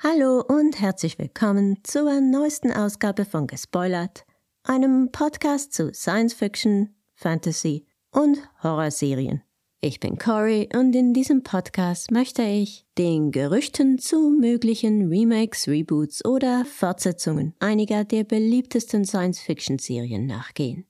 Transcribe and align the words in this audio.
Hallo 0.00 0.44
und 0.46 0.80
herzlich 0.80 1.18
willkommen 1.18 1.78
zur 1.82 2.20
neuesten 2.20 2.70
Ausgabe 2.70 3.24
von 3.24 3.48
Gespoilert, 3.48 4.24
einem 4.62 5.10
Podcast 5.10 5.72
zu 5.72 5.92
Science 5.92 6.34
Fiction, 6.34 6.94
Fantasy 7.16 7.84
und 8.12 8.38
Horrorserien. 8.62 9.42
Ich 9.80 9.98
bin 9.98 10.16
Cory 10.16 10.68
und 10.72 10.94
in 10.94 11.14
diesem 11.14 11.42
Podcast 11.42 12.12
möchte 12.12 12.44
ich 12.44 12.86
den 12.96 13.32
Gerüchten 13.32 13.98
zu 13.98 14.30
möglichen 14.30 15.08
Remakes, 15.08 15.66
Reboots 15.66 16.24
oder 16.24 16.64
Fortsetzungen 16.64 17.56
einiger 17.58 18.04
der 18.04 18.22
beliebtesten 18.22 19.04
Science-Fiction-Serien 19.04 20.26
nachgehen, 20.26 20.86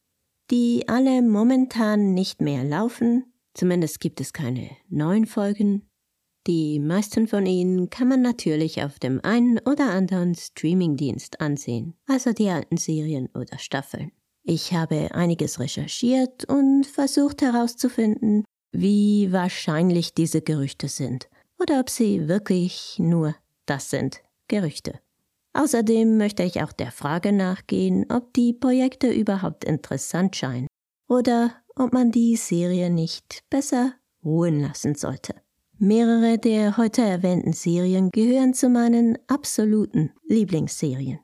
die 0.50 0.84
alle 0.86 1.22
momentan 1.22 2.12
nicht 2.12 2.43
mehr 2.43 2.62
laufen, 2.62 3.32
zumindest 3.54 4.00
gibt 4.00 4.20
es 4.20 4.34
keine 4.34 4.68
neuen 4.90 5.25
Folgen. 5.25 5.88
Die 6.48 6.80
meisten 6.80 7.28
von 7.28 7.44
ihnen 7.44 7.90
kann 7.90 8.08
man 8.08 8.22
natürlich 8.22 8.82
auf 8.82 8.98
dem 8.98 9.22
einen 9.22 9.58
oder 9.58 9.90
anderen 9.90 10.34
Streamingdienst 10.34 11.42
ansehen, 11.42 11.92
also 12.06 12.32
die 12.32 12.48
alten 12.48 12.78
Serien 12.78 13.28
oder 13.34 13.59
Staffeln. 13.59 14.12
Ich 14.45 14.73
habe 14.73 15.14
einiges 15.14 15.60
recherchiert 15.60 16.46
und 16.46 16.87
versucht 16.87 17.42
herauszufinden, 17.42 18.45
wie 18.73 19.30
wahrscheinlich 19.30 20.14
diese 20.14 20.40
Gerüchte 20.40 20.88
sind 20.88 21.28
oder 21.59 21.80
ob 21.80 21.90
sie 21.90 22.28
wirklich 22.28 22.96
nur 22.98 23.34
das 23.66 23.90
sind, 23.90 24.23
Gerüchte. 24.48 25.01
Außerdem 25.52 26.16
möchte 26.16 26.45
ich 26.45 26.62
auch 26.62 26.73
der 26.73 26.92
Frage 26.92 27.30
nachgehen, 27.32 28.06
ob 28.10 28.32
die 28.32 28.54
Projekte 28.54 29.12
überhaupt 29.12 29.65
interessant 29.65 30.34
scheinen 30.34 30.68
oder 31.09 31.52
ob 31.76 31.92
man 31.92 32.10
die 32.10 32.37
Serie 32.37 32.88
nicht 32.88 33.45
besser 33.51 33.92
ruhen 34.24 34.60
lassen 34.60 34.95
sollte. 34.95 35.34
Mehrere 35.80 36.38
der 36.38 36.77
heute 36.77 37.02
erwähnten 37.02 37.52
Serien 37.52 38.10
gehören 38.10 38.52
zu 38.52 38.68
meinen 38.68 39.16
absoluten 39.28 40.12
Lieblingsserien. 40.27 41.20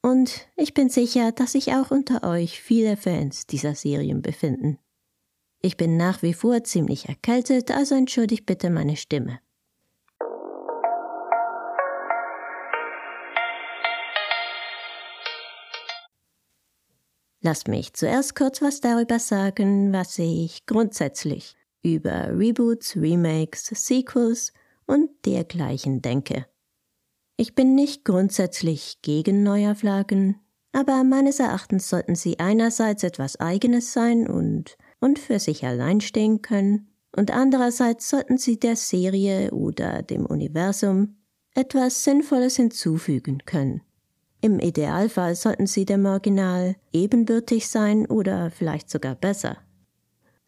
Und 0.00 0.48
ich 0.56 0.72
bin 0.72 0.88
sicher, 0.88 1.32
dass 1.32 1.52
sich 1.52 1.74
auch 1.74 1.90
unter 1.90 2.26
euch 2.26 2.62
viele 2.62 2.96
Fans 2.96 3.46
dieser 3.46 3.74
Serien 3.74 4.22
befinden. 4.22 4.78
Ich 5.60 5.76
bin 5.76 5.98
nach 5.98 6.22
wie 6.22 6.32
vor 6.32 6.64
ziemlich 6.64 7.10
erkältet, 7.10 7.70
also 7.70 7.94
entschuldigt 7.94 8.46
bitte 8.46 8.70
meine 8.70 8.96
Stimme. 8.96 9.38
Lasst 17.42 17.68
mich 17.68 17.92
zuerst 17.92 18.34
kurz 18.34 18.62
was 18.62 18.80
darüber 18.80 19.18
sagen, 19.18 19.92
was 19.92 20.18
ich 20.18 20.64
grundsätzlich 20.64 21.57
über 21.82 22.36
Reboots, 22.36 22.96
Remakes, 22.96 23.66
Sequels 23.74 24.52
und 24.86 25.10
dergleichen 25.24 26.02
denke. 26.02 26.46
Ich 27.36 27.54
bin 27.54 27.74
nicht 27.74 28.04
grundsätzlich 28.04 29.00
gegen 29.02 29.42
Neuauflagen, 29.42 30.40
aber 30.72 31.04
meines 31.04 31.40
Erachtens 31.40 31.88
sollten 31.88 32.14
sie 32.14 32.38
einerseits 32.38 33.02
etwas 33.02 33.38
Eigenes 33.38 33.92
sein 33.92 34.28
und 34.28 34.76
und 35.00 35.18
für 35.18 35.38
sich 35.38 35.64
allein 35.64 36.00
stehen 36.00 36.42
können, 36.42 36.88
und 37.16 37.30
andererseits 37.30 38.10
sollten 38.10 38.38
sie 38.38 38.58
der 38.58 38.76
Serie 38.76 39.50
oder 39.52 40.02
dem 40.02 40.26
Universum 40.26 41.16
etwas 41.54 42.04
Sinnvolles 42.04 42.56
hinzufügen 42.56 43.38
können. 43.46 43.82
Im 44.40 44.60
Idealfall 44.60 45.34
sollten 45.34 45.66
sie 45.66 45.84
dem 45.84 46.06
Original 46.06 46.76
ebenbürtig 46.92 47.68
sein 47.68 48.06
oder 48.06 48.50
vielleicht 48.50 48.90
sogar 48.90 49.14
besser. 49.14 49.58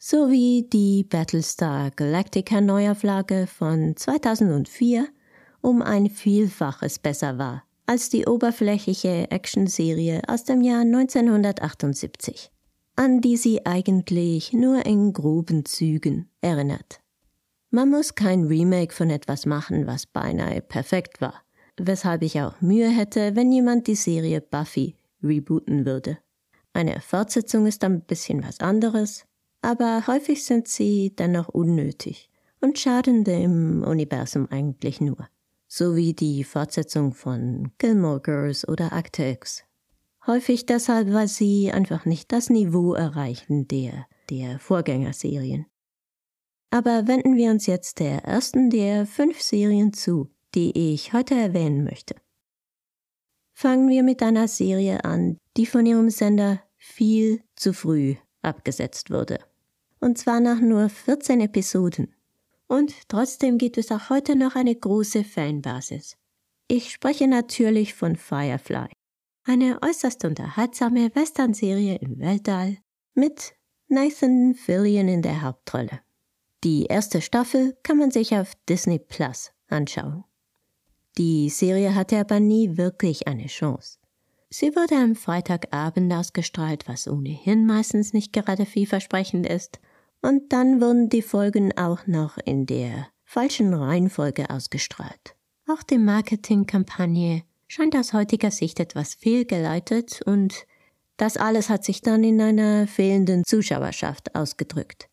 So 0.03 0.31
wie 0.31 0.63
die 0.63 1.05
Battlestar 1.05 1.91
Galactica 1.91 2.63
Neuauflage 2.63 3.47
von 3.47 3.95
2004 3.95 5.07
um 5.61 5.83
ein 5.83 6.09
Vielfaches 6.09 6.99
besser 6.99 7.37
war 7.37 7.65
als 7.85 8.09
die 8.09 8.25
oberflächliche 8.25 9.31
Actionserie 9.31 10.23
aus 10.27 10.45
dem 10.45 10.63
Jahr 10.63 10.81
1978 10.81 12.51
an 12.97 13.21
die 13.21 13.37
sie 13.37 13.67
eigentlich 13.67 14.55
nur 14.55 14.87
in 14.87 15.13
groben 15.13 15.67
Zügen 15.67 16.31
erinnert. 16.41 17.03
Man 17.69 17.91
muss 17.91 18.15
kein 18.15 18.45
Remake 18.45 18.95
von 18.95 19.11
etwas 19.11 19.45
machen, 19.45 19.87
was 19.87 20.07
beinahe 20.07 20.63
perfekt 20.63 21.21
war, 21.21 21.43
weshalb 21.77 22.23
ich 22.23 22.41
auch 22.41 22.59
Mühe 22.63 22.89
hätte, 22.89 23.37
wenn 23.37 23.53
jemand 23.53 23.87
die 23.87 23.97
Serie 23.97 24.41
Buffy 24.41 24.97
rebooten 25.23 25.85
würde. 25.85 26.17
Eine 26.73 27.03
Fortsetzung 27.03 27.67
ist 27.67 27.85
ein 27.85 28.01
bisschen 28.01 28.43
was 28.43 28.61
anderes, 28.61 29.27
aber 29.63 30.07
häufig 30.07 30.45
sind 30.45 30.69
sie 30.69 31.15
dennoch 31.15 31.49
unnötig 31.49 32.31
und 32.61 32.79
schaden 32.79 33.25
dem 33.25 33.83
Universum 33.83 34.49
eigentlich 34.51 35.01
nur. 35.01 35.29
So 35.69 35.97
wie 35.97 36.15
die 36.15 36.45
Fortsetzung 36.45 37.13
von 37.13 37.73
Gilmore 37.79 38.21
Girls 38.21 38.67
oder 38.67 38.93
Akte 38.93 39.25
X. 39.25 39.65
Häufig 40.27 40.67
deshalb, 40.67 41.13
weil 41.13 41.29
sie 41.29 41.71
einfach 41.73 42.05
nicht 42.05 42.33
das 42.33 42.51
Niveau 42.51 42.95
erreichen 42.95 43.69
der, 43.69 44.07
der 44.29 44.59
Vorgängerserien. 44.59 45.67
Aber 46.71 47.07
wenden 47.07 47.37
wir 47.37 47.51
uns 47.51 47.67
jetzt 47.67 48.01
der 48.01 48.25
ersten 48.25 48.71
der 48.71 49.07
fünf 49.07 49.41
Serien 49.41 49.93
zu, 49.93 50.31
die 50.55 50.93
ich 50.95 51.13
heute 51.13 51.35
erwähnen 51.35 51.85
möchte. 51.85 52.17
Fangen 53.53 53.89
wir 53.89 54.03
mit 54.03 54.23
einer 54.23 54.49
Serie 54.49 55.05
an, 55.05 55.37
die 55.57 55.67
von 55.67 55.85
ihrem 55.85 56.11
Sender 56.11 56.63
viel 56.77 57.43
zu 57.57 57.73
früh 57.73 58.17
abgesetzt 58.43 59.11
wurde. 59.11 59.39
Und 60.01 60.19
zwar 60.19 60.41
nach 60.41 60.61
nur 60.61 60.89
14 60.89 61.41
Episoden. 61.41 62.15
Und 62.67 63.09
trotzdem 63.09 63.59
gibt 63.59 63.79
es 63.79 63.91
auch 63.91 64.11
heute 64.11 64.37
noch 64.37 64.55
eine 64.55 64.75
große 64.75 65.25
Fanbasis. 65.25 66.17
Ich 66.69 66.91
spreche 66.91 67.27
natürlich 67.27 67.95
von 67.95 68.17
Firefly 68.17 68.89
eine 69.45 69.81
äußerst 69.83 70.25
unterhaltsame 70.25 71.15
Western-Serie 71.15 71.97
im 71.97 72.19
Weltall 72.21 72.79
mit 73.15 73.55
Nathan 73.89 74.55
Fillion 74.55 75.09
in 75.09 75.23
der 75.23 75.43
Hauptrolle. 75.43 76.01
Die 76.63 76.85
erste 76.87 77.21
Staffel 77.21 77.77
kann 77.83 77.99
man 77.99 78.11
sich 78.11 78.37
auf 78.37 78.53
Disney 78.69 78.99
Plus 78.99 79.51
anschauen. 79.69 80.25
Die 81.19 81.49
Serie 81.49 81.95
hatte 81.95 82.19
aber 82.19 82.39
nie 82.39 82.77
wirklich 82.77 83.27
eine 83.27 83.47
Chance. 83.47 83.99
Sie 84.49 84.75
wurde 84.77 84.97
am 84.97 85.15
Freitagabend 85.15 86.13
ausgestrahlt, 86.13 86.87
was 86.87 87.09
ohnehin 87.09 87.67
meistens 87.67 88.13
nicht 88.13 88.33
gerade 88.33 88.67
vielversprechend 88.67 89.47
ist, 89.47 89.81
und 90.23 90.53
dann 90.53 90.81
wurden 90.81 91.09
die 91.09 91.23
Folgen 91.23 91.77
auch 91.77 92.07
noch 92.07 92.39
in 92.39 92.67
der 92.67 93.09
falschen 93.25 93.75
Reihenfolge 93.75 94.51
ausgestrahlt. 94.51 95.37
Auch 95.69 95.83
die 95.83 95.99
Marketingkampagne 95.99 97.43
scheint 97.69 97.95
aus 97.95 98.13
heutiger 98.13 98.51
Sicht 98.51 98.81
etwas 98.81 99.15
fehlgeleitet 99.15 100.21
und 100.27 100.67
das 101.17 101.37
alles 101.37 101.69
hat 101.69 101.85
sich 101.85 102.01
dann 102.01 102.25
in 102.25 102.41
einer 102.41 102.87
fehlenden 102.87 103.45
Zuschauerschaft 103.45 104.35
ausgedrückt. 104.35 105.09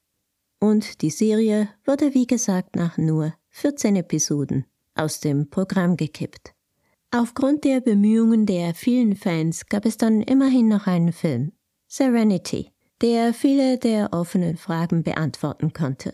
Und 0.59 1.01
die 1.01 1.11
Serie 1.11 1.69
wurde 1.85 2.13
wie 2.13 2.25
gesagt 2.25 2.75
nach 2.75 2.97
nur 2.97 3.33
14 3.49 3.97
Episoden 3.97 4.65
aus 4.95 5.19
dem 5.19 5.49
Programm 5.49 5.97
gekippt. 5.97 6.53
Aufgrund 7.11 7.63
der 7.63 7.81
Bemühungen 7.81 8.45
der 8.45 8.73
vielen 8.73 9.15
Fans 9.15 9.67
gab 9.67 9.85
es 9.85 9.97
dann 9.97 10.21
immerhin 10.21 10.67
noch 10.67 10.87
einen 10.87 11.13
Film, 11.13 11.51
Serenity, 11.87 12.71
der 13.01 13.33
viele 13.33 13.77
der 13.77 14.13
offenen 14.13 14.57
Fragen 14.57 15.03
beantworten 15.03 15.73
konnte. 15.73 16.13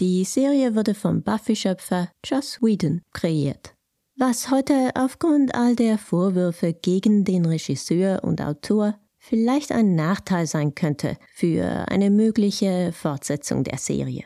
Die 0.00 0.24
Serie 0.24 0.74
wurde 0.74 0.94
vom 0.94 1.22
Buffy-Schöpfer 1.22 2.10
Joss 2.24 2.60
Whedon 2.62 3.02
kreiert 3.12 3.74
was 4.16 4.50
heute 4.50 4.90
aufgrund 4.94 5.54
all 5.54 5.74
der 5.74 5.98
Vorwürfe 5.98 6.74
gegen 6.74 7.24
den 7.24 7.46
Regisseur 7.46 8.22
und 8.22 8.40
Autor 8.40 8.98
vielleicht 9.18 9.72
ein 9.72 9.94
Nachteil 9.94 10.46
sein 10.46 10.74
könnte 10.74 11.16
für 11.34 11.86
eine 11.88 12.10
mögliche 12.10 12.92
Fortsetzung 12.92 13.64
der 13.64 13.78
Serie. 13.78 14.24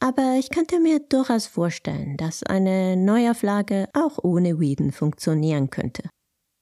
Aber 0.00 0.36
ich 0.38 0.50
könnte 0.50 0.78
mir 0.78 1.00
durchaus 1.00 1.46
vorstellen, 1.46 2.16
dass 2.16 2.42
eine 2.44 2.96
Neuauflage 2.96 3.88
auch 3.92 4.22
ohne 4.22 4.60
Whedon 4.60 4.92
funktionieren 4.92 5.70
könnte. 5.70 6.08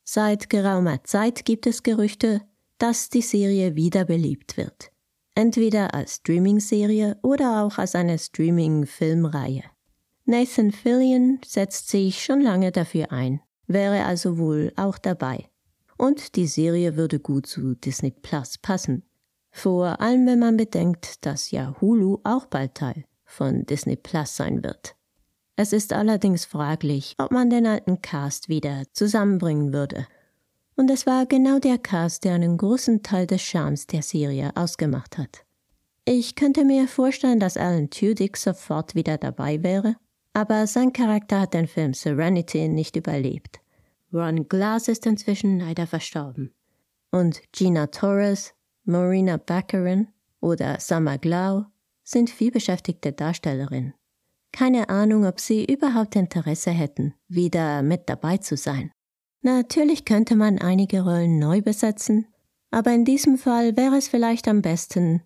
Seit 0.05 0.49
geraumer 0.49 1.05
Zeit 1.05 1.45
gibt 1.45 1.67
es 1.67 1.83
Gerüchte, 1.83 2.43
dass 2.79 3.09
die 3.09 3.23
Serie 3.23 3.75
wieder 3.75 4.05
beliebt 4.05 4.57
wird. 4.57 4.91
Entweder 5.35 5.95
als 5.95 6.17
Streaming-Serie 6.17 7.19
oder 7.23 7.63
auch 7.63 7.79
als 7.79 7.95
eine 7.95 8.19
Streaming-Filmreihe. 8.19 9.65
Nathan 10.25 10.73
Fillion 10.73 11.39
setzt 11.45 11.89
sich 11.89 12.25
schon 12.25 12.41
lange 12.41 12.73
dafür 12.73 13.13
ein, 13.13 13.41
wäre 13.67 14.05
also 14.05 14.39
wohl 14.39 14.73
auch 14.77 14.99
dabei. 14.99 15.49
Und 15.99 16.37
die 16.37 16.47
Serie 16.47 16.97
würde 16.97 17.21
gut 17.21 17.47
zu 17.47 17.75
Disney 17.75 18.11
Plus 18.11 18.59
passen. 18.59 19.05
Vor 19.51 20.01
allem, 20.01 20.27
wenn 20.27 20.39
man 20.39 20.57
bedenkt, 20.57 21.25
dass 21.25 21.51
ja 21.51 21.75
Hulu 21.81 22.19
auch 22.25 22.47
bald 22.47 22.75
Teil 22.75 23.05
von 23.25 23.65
Disney 23.65 23.97
Plus 23.97 24.37
sein 24.37 24.63
wird. 24.63 24.97
Es 25.57 25.73
ist 25.73 25.95
allerdings 25.95 26.45
fraglich, 26.45 27.15
ob 27.17 27.31
man 27.31 27.49
den 27.49 27.67
alten 27.67 28.03
Cast 28.03 28.51
wieder 28.51 28.83
zusammenbringen 28.93 29.73
würde. 29.73 30.07
Und 30.77 30.91
es 30.91 31.07
war 31.07 31.27
genau 31.27 31.59
der 31.59 31.79
Cast, 31.79 32.25
der 32.25 32.35
einen 32.35 32.57
großen 32.57 33.03
Teil 33.03 33.27
des 33.27 33.43
Charmes 33.43 33.87
der 33.87 34.03
Serie 34.03 34.53
ausgemacht 34.55 35.19
hat. 35.19 35.45
Ich 36.05 36.37
könnte 36.37 36.65
mir 36.65 36.87
vorstellen, 36.87 37.41
dass 37.41 37.57
Alan 37.57 37.91
Tudyk 37.91 38.37
sofort 38.37 38.95
wieder 38.95 39.19
dabei 39.19 39.63
wäre 39.63 39.97
aber 40.37 40.67
sein 40.67 40.93
Charakter 40.93 41.41
hat 41.41 41.55
den 41.55 41.67
Film 41.67 41.95
Serenity 41.95 42.69
nicht 42.69 42.95
überlebt. 42.95 43.59
Ron 44.13 44.47
Glass 44.47 44.87
ist 44.87 45.07
inzwischen 45.07 45.61
leider 45.61 45.87
verstorben. 45.87 46.53
Und 47.11 47.41
Gina 47.53 47.87
Torres, 47.87 48.53
Marina 48.85 49.39
Baccarin 49.39 50.09
oder 50.43 50.79
Summer 50.79 51.17
Glau 51.17 51.65
sind 52.05 52.29
vielbeschäftigte 52.29 53.13
Darstellerinnen. 53.13 53.95
Keine 54.53 54.91
Ahnung, 54.91 55.25
ob 55.25 55.41
sie 55.41 55.65
überhaupt 55.65 56.17
Interesse 56.17 56.71
hätten, 56.71 57.15
wieder 57.29 57.81
mit 57.81 58.07
dabei 58.11 58.37
zu 58.37 58.59
sein. 58.59 58.93
Natürlich 59.47 60.05
könnte 60.05 60.35
man 60.35 60.59
einige 60.59 61.03
Rollen 61.03 61.39
neu 61.39 61.63
besetzen, 61.63 62.27
aber 62.73 62.93
in 62.93 63.05
diesem 63.05 63.39
Fall 63.39 63.77
wäre 63.77 63.97
es 63.97 64.09
vielleicht 64.09 64.49
am 64.49 64.61
besten, 64.61 65.23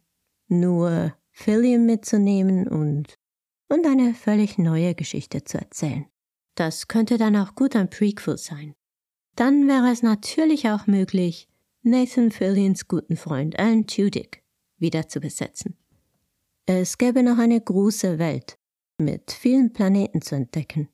nur 0.47 1.15
Fillion 1.31 1.87
mitzunehmen 1.87 2.69
und 2.69 3.15
und 3.71 3.87
eine 3.87 4.13
völlig 4.13 4.59
neue 4.59 4.95
Geschichte 4.95 5.45
zu 5.45 5.57
erzählen. 5.57 6.05
Das 6.55 6.87
könnte 6.87 7.17
dann 7.17 7.35
auch 7.35 7.55
gut 7.55 7.75
ein 7.75 7.89
Prequel 7.89 8.37
sein. 8.37 8.75
Dann 9.37 9.67
wäre 9.67 9.91
es 9.91 10.03
natürlich 10.03 10.69
auch 10.69 10.87
möglich, 10.87 11.49
Nathan 11.81 12.31
Fillions 12.31 12.89
guten 12.89 13.17
Freund 13.17 13.59
Alan 13.59 13.87
Tudyk 13.87 14.43
wieder 14.77 15.09
zu 15.09 15.21
besetzen. 15.21 15.79
Es 16.67 16.99
gäbe 16.99 17.23
noch 17.23 17.39
eine 17.39 17.59
große 17.59 18.19
Welt 18.19 18.59
mit 18.99 19.33
vielen 19.33 19.73
Planeten 19.73 20.21
zu 20.21 20.35
entdecken. 20.35 20.91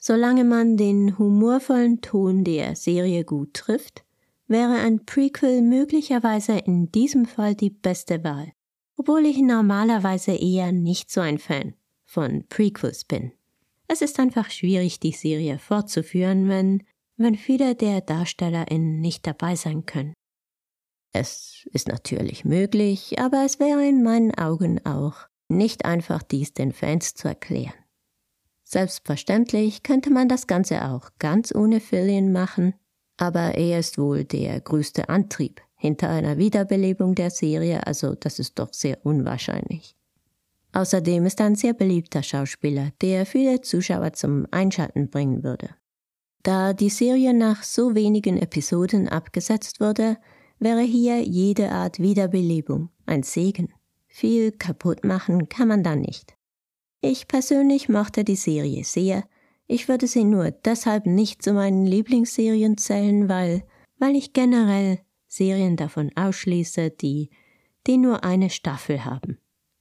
Solange 0.00 0.44
man 0.44 0.76
den 0.76 1.18
humorvollen 1.18 2.00
Ton 2.00 2.44
der 2.44 2.76
Serie 2.76 3.24
gut 3.24 3.54
trifft, 3.54 4.04
wäre 4.46 4.74
ein 4.74 5.04
Prequel 5.04 5.60
möglicherweise 5.60 6.56
in 6.56 6.90
diesem 6.92 7.26
Fall 7.26 7.56
die 7.56 7.70
beste 7.70 8.22
Wahl, 8.22 8.52
obwohl 8.96 9.26
ich 9.26 9.38
normalerweise 9.38 10.32
eher 10.32 10.70
nicht 10.70 11.10
so 11.10 11.20
ein 11.20 11.38
Fan 11.38 11.74
von 12.04 12.44
Prequels 12.48 13.04
bin. 13.04 13.32
Es 13.88 14.00
ist 14.00 14.20
einfach 14.20 14.50
schwierig, 14.50 15.00
die 15.00 15.12
Serie 15.12 15.58
fortzuführen, 15.58 16.48
wenn, 16.48 16.84
wenn 17.16 17.34
viele 17.34 17.74
der 17.74 18.00
DarstellerInnen 18.00 19.00
nicht 19.00 19.26
dabei 19.26 19.56
sein 19.56 19.84
können. 19.84 20.14
Es 21.12 21.66
ist 21.72 21.88
natürlich 21.88 22.44
möglich, 22.44 23.18
aber 23.18 23.44
es 23.44 23.58
wäre 23.58 23.86
in 23.86 24.02
meinen 24.02 24.34
Augen 24.34 24.84
auch 24.86 25.26
nicht 25.48 25.84
einfach, 25.84 26.22
dies 26.22 26.52
den 26.52 26.72
Fans 26.72 27.14
zu 27.14 27.28
erklären. 27.28 27.74
Selbstverständlich 28.70 29.82
könnte 29.82 30.10
man 30.10 30.28
das 30.28 30.46
Ganze 30.46 30.84
auch 30.84 31.08
ganz 31.18 31.54
ohne 31.54 31.80
Fillion 31.80 32.32
machen, 32.32 32.74
aber 33.16 33.54
er 33.54 33.78
ist 33.78 33.96
wohl 33.96 34.24
der 34.24 34.60
größte 34.60 35.08
Antrieb 35.08 35.62
hinter 35.74 36.10
einer 36.10 36.36
Wiederbelebung 36.36 37.14
der 37.14 37.30
Serie, 37.30 37.86
also 37.86 38.14
das 38.14 38.38
ist 38.38 38.58
doch 38.58 38.74
sehr 38.74 38.98
unwahrscheinlich. 39.06 39.96
Außerdem 40.74 41.24
ist 41.24 41.40
er 41.40 41.46
ein 41.46 41.54
sehr 41.54 41.72
beliebter 41.72 42.22
Schauspieler, 42.22 42.90
der 43.00 43.24
viele 43.24 43.62
Zuschauer 43.62 44.12
zum 44.12 44.46
Einschalten 44.50 45.08
bringen 45.08 45.42
würde. 45.42 45.70
Da 46.42 46.74
die 46.74 46.90
Serie 46.90 47.32
nach 47.32 47.62
so 47.62 47.94
wenigen 47.94 48.36
Episoden 48.36 49.08
abgesetzt 49.08 49.80
wurde, 49.80 50.18
wäre 50.58 50.82
hier 50.82 51.22
jede 51.22 51.72
Art 51.72 52.00
Wiederbelebung 52.00 52.90
ein 53.06 53.22
Segen. 53.22 53.72
Viel 54.08 54.52
kaputt 54.52 55.04
machen 55.04 55.48
kann 55.48 55.68
man 55.68 55.82
da 55.82 55.96
nicht. 55.96 56.37
Ich 57.00 57.28
persönlich 57.28 57.88
mochte 57.88 58.24
die 58.24 58.36
Serie 58.36 58.84
sehr. 58.84 59.24
Ich 59.66 59.88
würde 59.88 60.06
sie 60.06 60.24
nur 60.24 60.50
deshalb 60.50 61.06
nicht 61.06 61.42
zu 61.42 61.52
meinen 61.52 61.86
Lieblingsserien 61.86 62.76
zählen, 62.78 63.28
weil, 63.28 63.64
weil 63.98 64.16
ich 64.16 64.32
generell 64.32 65.00
Serien 65.26 65.76
davon 65.76 66.10
ausschließe, 66.16 66.90
die, 66.90 67.30
die 67.86 67.98
nur 67.98 68.24
eine 68.24 68.50
Staffel 68.50 69.04
haben 69.04 69.38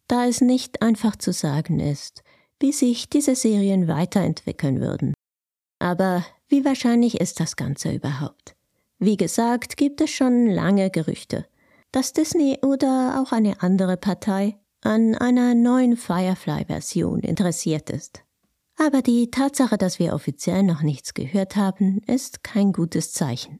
da 0.07 0.25
es 0.25 0.41
nicht 0.41 0.81
einfach 0.81 1.15
zu 1.15 1.33
sagen 1.33 1.79
ist, 1.79 2.23
wie 2.59 2.71
sich 2.71 3.09
diese 3.09 3.35
Serien 3.35 3.87
weiterentwickeln 3.87 4.79
würden. 4.79 5.13
Aber 5.79 6.25
wie 6.47 6.65
wahrscheinlich 6.65 7.19
ist 7.19 7.39
das 7.39 7.55
Ganze 7.55 7.93
überhaupt? 7.93 8.55
Wie 8.99 9.17
gesagt, 9.17 9.77
gibt 9.77 10.01
es 10.01 10.09
schon 10.09 10.47
lange 10.47 10.89
Gerüchte, 10.89 11.45
dass 11.91 12.13
Disney 12.13 12.57
oder 12.63 13.21
auch 13.21 13.31
eine 13.31 13.61
andere 13.61 13.97
Partei 13.97 14.57
an 14.81 15.15
einer 15.15 15.55
neuen 15.55 15.97
Firefly-Version 15.97 17.19
interessiert 17.19 17.89
ist. 17.89 18.23
Aber 18.77 19.01
die 19.01 19.31
Tatsache, 19.31 19.77
dass 19.77 19.99
wir 19.99 20.13
offiziell 20.13 20.63
noch 20.63 20.81
nichts 20.81 21.13
gehört 21.13 21.55
haben, 21.55 21.99
ist 22.05 22.43
kein 22.43 22.71
gutes 22.73 23.11
Zeichen. 23.11 23.59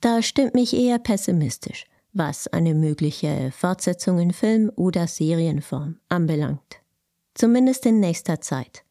Da 0.00 0.20
stimmt 0.20 0.54
mich 0.54 0.74
eher 0.74 0.98
pessimistisch 0.98 1.86
was 2.14 2.46
eine 2.48 2.74
mögliche 2.74 3.50
Fortsetzung 3.52 4.18
in 4.18 4.32
Film- 4.32 4.70
oder 4.76 5.06
Serienform 5.06 5.98
anbelangt. 6.08 6.80
Zumindest 7.34 7.84
in 7.84 8.00
nächster 8.00 8.40
Zeit. 8.40 8.84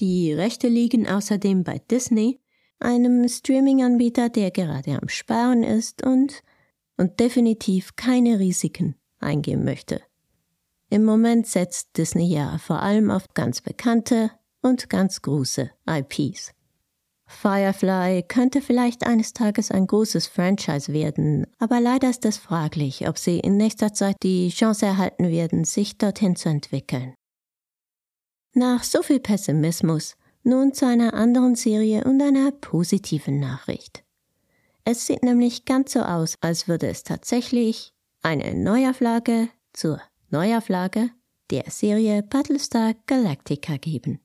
Die 0.00 0.32
Rechte 0.32 0.68
liegen 0.68 1.06
außerdem 1.06 1.62
bei 1.62 1.78
Disney, 1.78 2.40
einem 2.78 3.28
Streaming-Anbieter, 3.28 4.30
der 4.30 4.50
gerade 4.50 4.98
am 5.00 5.08
Sparen 5.10 5.62
ist 5.62 6.02
und, 6.02 6.42
und 6.96 7.20
definitiv 7.20 7.94
keine 7.96 8.38
Risiken 8.38 8.96
eingehen 9.18 9.64
möchte. 9.64 10.00
Im 10.90 11.04
Moment 11.04 11.46
setzt 11.46 11.96
Disney 11.96 12.26
ja 12.26 12.58
vor 12.58 12.82
allem 12.82 13.12
auf 13.12 13.24
ganz 13.34 13.60
bekannte 13.60 14.32
und 14.60 14.90
ganz 14.90 15.22
große 15.22 15.70
IPs. 15.88 16.52
Firefly 17.26 18.24
könnte 18.24 18.60
vielleicht 18.60 19.06
eines 19.06 19.32
Tages 19.32 19.70
ein 19.70 19.86
großes 19.86 20.26
Franchise 20.26 20.92
werden, 20.92 21.46
aber 21.60 21.80
leider 21.80 22.10
ist 22.10 22.24
es 22.24 22.38
fraglich, 22.38 23.08
ob 23.08 23.18
sie 23.18 23.38
in 23.38 23.56
nächster 23.56 23.94
Zeit 23.94 24.16
die 24.24 24.48
Chance 24.50 24.84
erhalten 24.84 25.28
werden, 25.28 25.64
sich 25.64 25.96
dorthin 25.96 26.34
zu 26.34 26.48
entwickeln. 26.48 27.14
Nach 28.52 28.82
so 28.82 29.02
viel 29.02 29.20
Pessimismus 29.20 30.16
nun 30.42 30.74
zu 30.74 30.88
einer 30.88 31.14
anderen 31.14 31.54
Serie 31.54 32.02
und 32.02 32.20
einer 32.20 32.50
positiven 32.50 33.38
Nachricht. 33.38 34.02
Es 34.84 35.06
sieht 35.06 35.22
nämlich 35.22 35.66
ganz 35.66 35.92
so 35.92 36.00
aus, 36.00 36.34
als 36.40 36.66
würde 36.66 36.88
es 36.88 37.04
tatsächlich 37.04 37.92
eine 38.22 38.54
Neuauflage 38.54 39.50
zur 39.72 40.00
Neuauflage 40.30 41.10
der 41.50 41.64
Serie 41.68 42.22
Battlestar 42.22 42.94
Galactica 43.06 43.76
geben. 43.76 44.20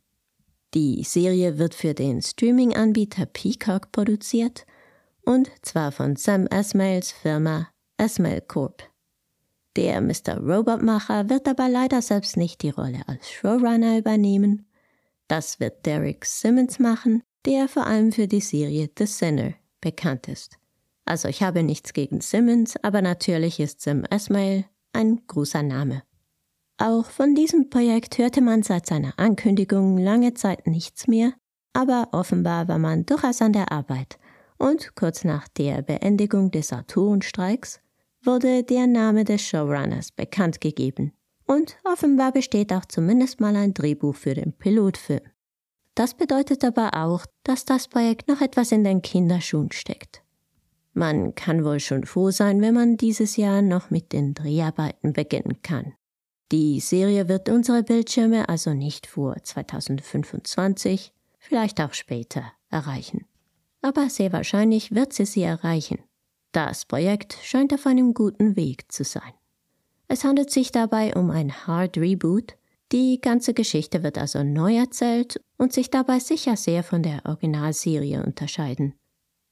Die 0.76 1.04
Serie 1.04 1.58
wird 1.58 1.74
für 1.74 1.96
den 1.96 2.22
Streaming-Anbieter 2.22 3.26
Peacock 3.26 3.92
produziert 3.92 4.66
und 5.24 5.50
zwar 5.64 5.92
von 5.92 6.16
Sam 6.16 6.46
Esmails 6.48 7.12
Firma 7.12 7.70
Esmail 7.98 8.42
Corp. 8.42 8.84
Der 9.76 10.00
Mr. 10.00 10.38
Robot-Macher 10.38 11.30
wird 11.30 11.48
aber 11.48 11.70
leider 11.70 12.02
selbst 12.02 12.38
nicht 12.38 12.62
die 12.62 12.70
Rolle 12.70 13.02
als 13.08 13.32
Showrunner 13.32 13.98
übernehmen. 13.98 14.68
Das 15.28 15.60
wird 15.60 15.86
Derek 15.86 16.24
Simmons 16.26 16.78
machen, 16.78 17.24
der 17.46 17.68
vor 17.68 17.88
allem 17.88 18.12
für 18.12 18.28
die 18.28 18.42
Serie 18.42 18.90
The 18.96 19.08
Sinner 19.08 19.54
bekannt 19.82 20.28
ist. 20.28 20.60
Also 21.04 21.28
ich 21.28 21.42
habe 21.42 21.64
nichts 21.64 21.94
gegen 21.94 22.22
Simmons, 22.22 22.76
aber 22.84 23.02
natürlich 23.02 23.60
ist 23.60 23.82
Sam 23.82 24.04
Esmail 24.06 24.66
ein 24.96 25.22
großer 25.28 25.62
Name. 25.62 26.04
Auch 26.78 27.06
von 27.06 27.36
diesem 27.36 27.70
Projekt 27.70 28.18
hörte 28.18 28.42
man 28.42 28.64
seit 28.64 28.86
seiner 28.86 29.14
Ankündigung 29.18 29.98
lange 29.98 30.34
Zeit 30.34 30.68
nichts 30.68 31.08
mehr, 31.08 31.34
aber 31.74 32.10
offenbar 32.12 32.68
war 32.68 32.80
man 32.80 33.06
durchaus 33.06 33.42
an 33.42 33.54
der 33.54 33.72
Arbeit, 33.72 34.18
und 34.58 34.96
kurz 34.96 35.24
nach 35.24 35.48
der 35.48 35.82
Beendigung 35.82 36.52
des 36.52 36.74
Autorenstreiks 36.74 37.80
wurde 38.24 38.64
der 38.64 38.88
Name 38.88 39.24
des 39.24 39.42
Showrunners 39.42 40.12
bekannt 40.12 40.60
gegeben. 40.62 41.12
Und 41.46 41.78
offenbar 41.84 42.32
besteht 42.32 42.74
auch 42.74 42.86
zumindest 42.86 43.40
mal 43.40 43.56
ein 43.56 43.74
Drehbuch 43.74 44.16
für 44.16 44.34
den 44.34 44.54
Pilotfilm. 44.54 45.22
Das 45.94 46.14
bedeutet 46.14 46.66
aber 46.66 46.94
auch, 46.94 47.26
dass 47.44 47.64
das 47.64 47.88
Projekt 47.88 48.28
noch 48.28 48.42
etwas 48.42 48.72
in 48.72 48.84
den 48.84 49.02
Kinderschuhen 49.02 49.72
steckt. 49.72 50.25
Man 50.98 51.36
kann 51.36 51.66
wohl 51.66 51.82
schon 51.82 52.06
froh 52.06 52.32
sein, 52.32 52.62
wenn 52.62 52.74
man 52.74 52.96
dieses 52.96 53.36
Jahr 53.36 53.62
noch 53.62 53.90
mit 53.90 54.14
den 54.14 54.34
Dreharbeiten 54.34 55.12
beginnen 55.12 55.62
kann. 55.62 55.94
Die 56.54 56.80
Serie 56.80 57.28
wird 57.28 57.50
unsere 57.50 57.84
Bildschirme 57.84 58.48
also 58.48 58.74
nicht 58.74 59.06
vor 59.06 59.36
2025, 59.44 61.12
vielleicht 61.38 61.82
auch 61.82 61.92
später, 61.92 62.44
erreichen. 62.70 63.26
Aber 63.82 64.10
sehr 64.10 64.32
wahrscheinlich 64.32 64.96
wird 64.96 65.12
sie 65.12 65.26
sie 65.26 65.42
erreichen. 65.44 66.00
Das 66.54 66.86
Projekt 66.86 67.38
scheint 67.44 67.74
auf 67.74 67.86
einem 67.86 68.14
guten 68.14 68.56
Weg 68.56 68.90
zu 68.90 69.04
sein. 69.04 69.34
Es 70.08 70.24
handelt 70.24 70.50
sich 70.50 70.72
dabei 70.72 71.14
um 71.14 71.30
ein 71.30 71.68
Hard 71.68 71.98
Reboot. 71.98 72.56
Die 72.94 73.20
ganze 73.20 73.54
Geschichte 73.54 74.02
wird 74.02 74.18
also 74.18 74.44
neu 74.44 74.78
erzählt 74.78 75.42
und 75.58 75.74
sich 75.74 75.92
dabei 75.92 76.20
sicher 76.20 76.56
sehr 76.56 76.84
von 76.84 77.04
der 77.04 77.26
Originalserie 77.26 78.24
unterscheiden. 78.24 78.94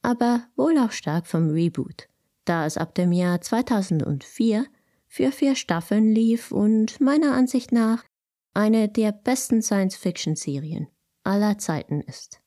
Aber 0.04 0.42
wohl 0.54 0.76
auch 0.76 0.92
stark 0.92 1.26
vom 1.26 1.48
Reboot, 1.48 2.10
da 2.44 2.66
es 2.66 2.76
ab 2.76 2.94
dem 2.94 3.10
Jahr 3.10 3.40
2004 3.40 4.66
für 5.08 5.32
vier 5.32 5.56
Staffeln 5.56 6.12
lief 6.14 6.52
und 6.52 7.00
meiner 7.00 7.32
Ansicht 7.32 7.72
nach 7.72 8.04
eine 8.52 8.90
der 8.90 9.12
besten 9.12 9.62
Science-Fiction-Serien 9.62 10.88
aller 11.22 11.56
Zeiten 11.56 12.02
ist. 12.02 12.42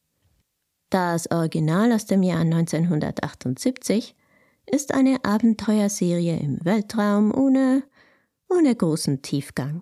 Das 0.92 1.32
Original 1.32 1.92
aus 1.92 2.06
dem 2.06 2.22
Jahr 2.22 2.42
1978 2.42 4.16
ist 4.68 4.94
eine 4.94 5.26
Abenteuerserie 5.26 6.38
im 6.38 6.64
Weltraum 6.64 7.34
ohne, 7.34 7.82
ohne 8.50 8.76
großen 8.76 9.24
Tiefgang. 9.24 9.82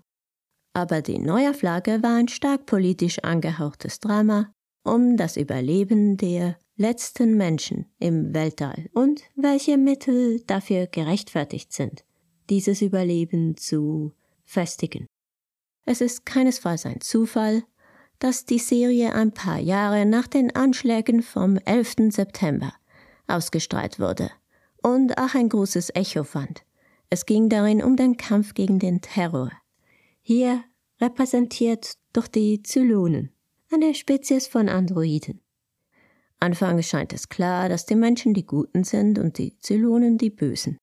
Aber 0.74 1.02
die 1.02 1.20
Neuauflage 1.20 2.02
war 2.02 2.16
ein 2.16 2.30
stark 2.30 2.68
politisch 2.68 3.20
angehauchtes 3.20 4.00
Drama 4.00 4.54
um 4.86 5.18
das 5.18 5.36
Überleben 5.36 6.16
der 6.16 6.58
letzten 6.78 7.38
Menschen 7.38 7.86
im 8.00 8.34
Weltall 8.34 8.90
und 8.94 9.24
welche 9.36 9.78
Mittel 9.78 10.42
dafür 10.42 10.88
gerechtfertigt 10.88 11.72
sind, 11.72 12.04
dieses 12.50 12.82
Überleben 12.82 13.56
zu 13.56 14.14
festigen. 14.44 15.08
Es 15.86 16.02
ist 16.02 16.26
keinesfalls 16.26 16.86
ein 16.86 17.02
Zufall, 17.02 17.64
dass 18.20 18.46
die 18.46 18.60
Serie 18.60 19.14
ein 19.14 19.32
paar 19.32 19.60
Jahre 19.60 20.06
nach 20.06 20.28
den 20.28 20.56
Anschlägen 20.56 21.22
vom 21.22 21.58
11. 21.58 22.12
September 22.12 22.74
ausgestrahlt 23.28 24.00
wurde 24.00 24.32
und 24.82 25.18
auch 25.18 25.34
ein 25.36 25.50
großes 25.50 25.92
Echo 25.96 26.24
fand. 26.24 26.64
Es 27.10 27.26
ging 27.26 27.50
darin 27.50 27.84
um 27.84 27.96
den 27.96 28.18
Kampf 28.18 28.54
gegen 28.54 28.80
den 28.80 29.02
Terror. 29.02 29.52
Hier 30.22 30.64
repräsentiert 31.00 31.94
durch 32.14 32.28
die 32.28 32.64
Zylonen, 32.64 33.32
eine 33.72 33.94
Spezies 33.94 34.48
von 34.48 34.70
Androiden. 34.70 35.42
Anfangs 36.40 36.88
scheint 36.88 37.14
es 37.14 37.30
klar, 37.30 37.70
dass 37.70 37.86
die 37.86 37.96
Menschen 37.96 38.34
die 38.34 38.46
Guten 38.46 38.84
sind 38.84 39.20
und 39.20 39.38
die 39.38 39.58
Zylonen 39.60 40.18
die 40.18 40.30
Bösen. 40.30 40.78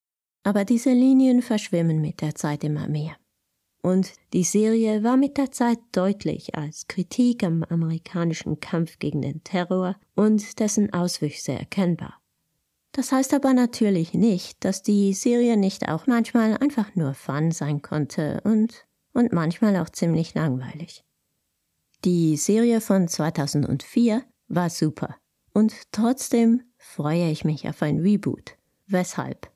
Aber 0.45 0.65
diese 0.65 0.91
Linien 0.91 1.43
verschwimmen 1.43 2.01
mit 2.01 2.21
der 2.21 2.35
Zeit 2.35 2.65
immer 2.65 2.89
mehr. 2.89 3.17
Und 3.83 4.13
die 4.33 4.45
Serie 4.45 5.03
war 5.03 5.17
mit 5.17 5.37
der 5.37 5.51
Zeit 5.51 5.79
deutlich 5.93 6.55
als 6.55 6.87
Kritik 6.87 7.43
am 7.43 7.65
amerikanischen 7.65 8.61
Kampf 8.61 8.99
gegen 8.99 9.23
den 9.23 9.43
Terror 9.43 9.97
und 10.15 10.61
dessen 10.61 10.93
Auswüchse 10.93 11.53
erkennbar. 11.53 12.21
Das 12.93 13.11
heißt 13.11 13.35
aber 13.35 13.55
natürlich 13.55 14.15
nicht, 14.15 14.65
dass 14.65 14.83
die 14.83 15.15
Serie 15.15 15.57
nicht 15.57 15.89
auch 15.89 16.07
manchmal 16.07 16.59
einfach 16.59 16.95
nur 16.95 17.15
Fun 17.15 17.51
sein 17.51 17.83
konnte 17.83 18.41
und, 18.45 18.87
und 19.15 19.33
manchmal 19.33 19.77
auch 19.77 19.89
ziemlich 19.89 20.35
langweilig. 20.35 21.05
Die 22.05 22.37
Serie 22.37 22.81
von 22.81 23.09
2004 23.09 24.25
war 24.49 24.71
super 24.71 25.17
und 25.53 25.75
trotzdem 25.93 26.63
freue 26.77 27.31
ich 27.31 27.45
mich 27.45 27.69
auf 27.69 27.83
ein 27.83 28.01
Reboot. 28.01 28.57
Weshalb? 28.87 29.51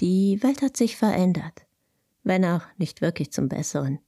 Die 0.00 0.42
Welt 0.42 0.62
hat 0.62 0.76
sich 0.76 0.96
verändert 0.96 1.66
wenn 2.24 2.44
auch 2.44 2.62
nicht 2.78 3.00
wirklich 3.00 3.32
zum 3.32 3.48
Besseren. 3.48 3.98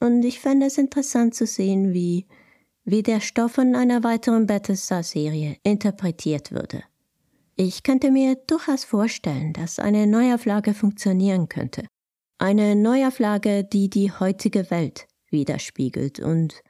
Und 0.00 0.24
ich 0.24 0.40
fände 0.40 0.66
es 0.66 0.78
interessant 0.78 1.34
zu 1.34 1.46
sehen, 1.46 1.92
wie, 1.92 2.26
wie 2.84 3.02
der 3.02 3.20
Stoff 3.20 3.52
von 3.52 3.74
einer 3.74 4.04
weiteren 4.04 4.46
Battlestar-Serie 4.46 5.56
interpretiert 5.62 6.52
würde. 6.52 6.84
Ich 7.56 7.82
könnte 7.82 8.12
mir 8.12 8.36
durchaus 8.36 8.84
vorstellen, 8.84 9.52
dass 9.52 9.80
eine 9.80 10.06
Neuauflage 10.06 10.74
funktionieren 10.74 11.48
könnte. 11.48 11.84
Eine 12.38 12.76
Neuauflage, 12.76 13.64
die 13.64 13.90
die 13.90 14.12
heutige 14.12 14.70
Welt 14.70 15.08
widerspiegelt 15.30 16.20
und 16.20 16.62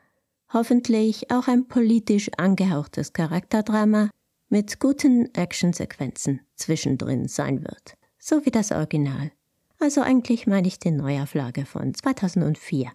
hoffentlich 0.52 1.31
auch 1.31 1.49
ein 1.49 1.69
politisch 1.69 2.31
angehauchtes 2.37 3.12
Charakterdrama 3.12 4.11
mit 4.49 4.81
guten 4.81 5.33
Actionsequenzen 5.35 6.40
zwischendrin 6.57 7.28
sein 7.28 7.62
wird, 7.62 7.95
so 8.19 8.45
wie 8.45 8.50
das 8.50 8.73
Original. 8.73 9.31
Also 9.78 10.00
eigentlich 10.00 10.47
meine 10.47 10.67
ich 10.67 10.78
die 10.78 10.90
Neuauflage 10.90 11.64
von 11.64 11.95
2004. 11.95 12.90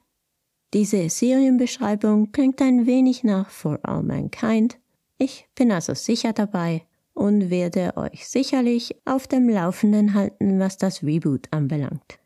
Diese 0.74 1.08
Serienbeschreibung 1.08 2.32
klingt 2.32 2.62
ein 2.62 2.86
wenig 2.88 3.24
nach 3.24 3.50
For 3.50 3.80
All 3.84 4.04
Mankind. 4.04 4.80
Ich 5.18 5.48
bin 5.56 5.72
also 5.72 5.94
sicher 5.94 6.34
dabei 6.34 6.86
und 7.14 7.52
werde 7.52 7.96
euch 7.96 8.28
sicherlich 8.28 8.96
auf 9.06 9.28
dem 9.28 9.48
Laufenden 9.48 10.16
halten, 10.16 10.60
was 10.60 10.78
das 10.78 11.04
Reboot 11.04 11.48
anbelangt. 11.52 12.20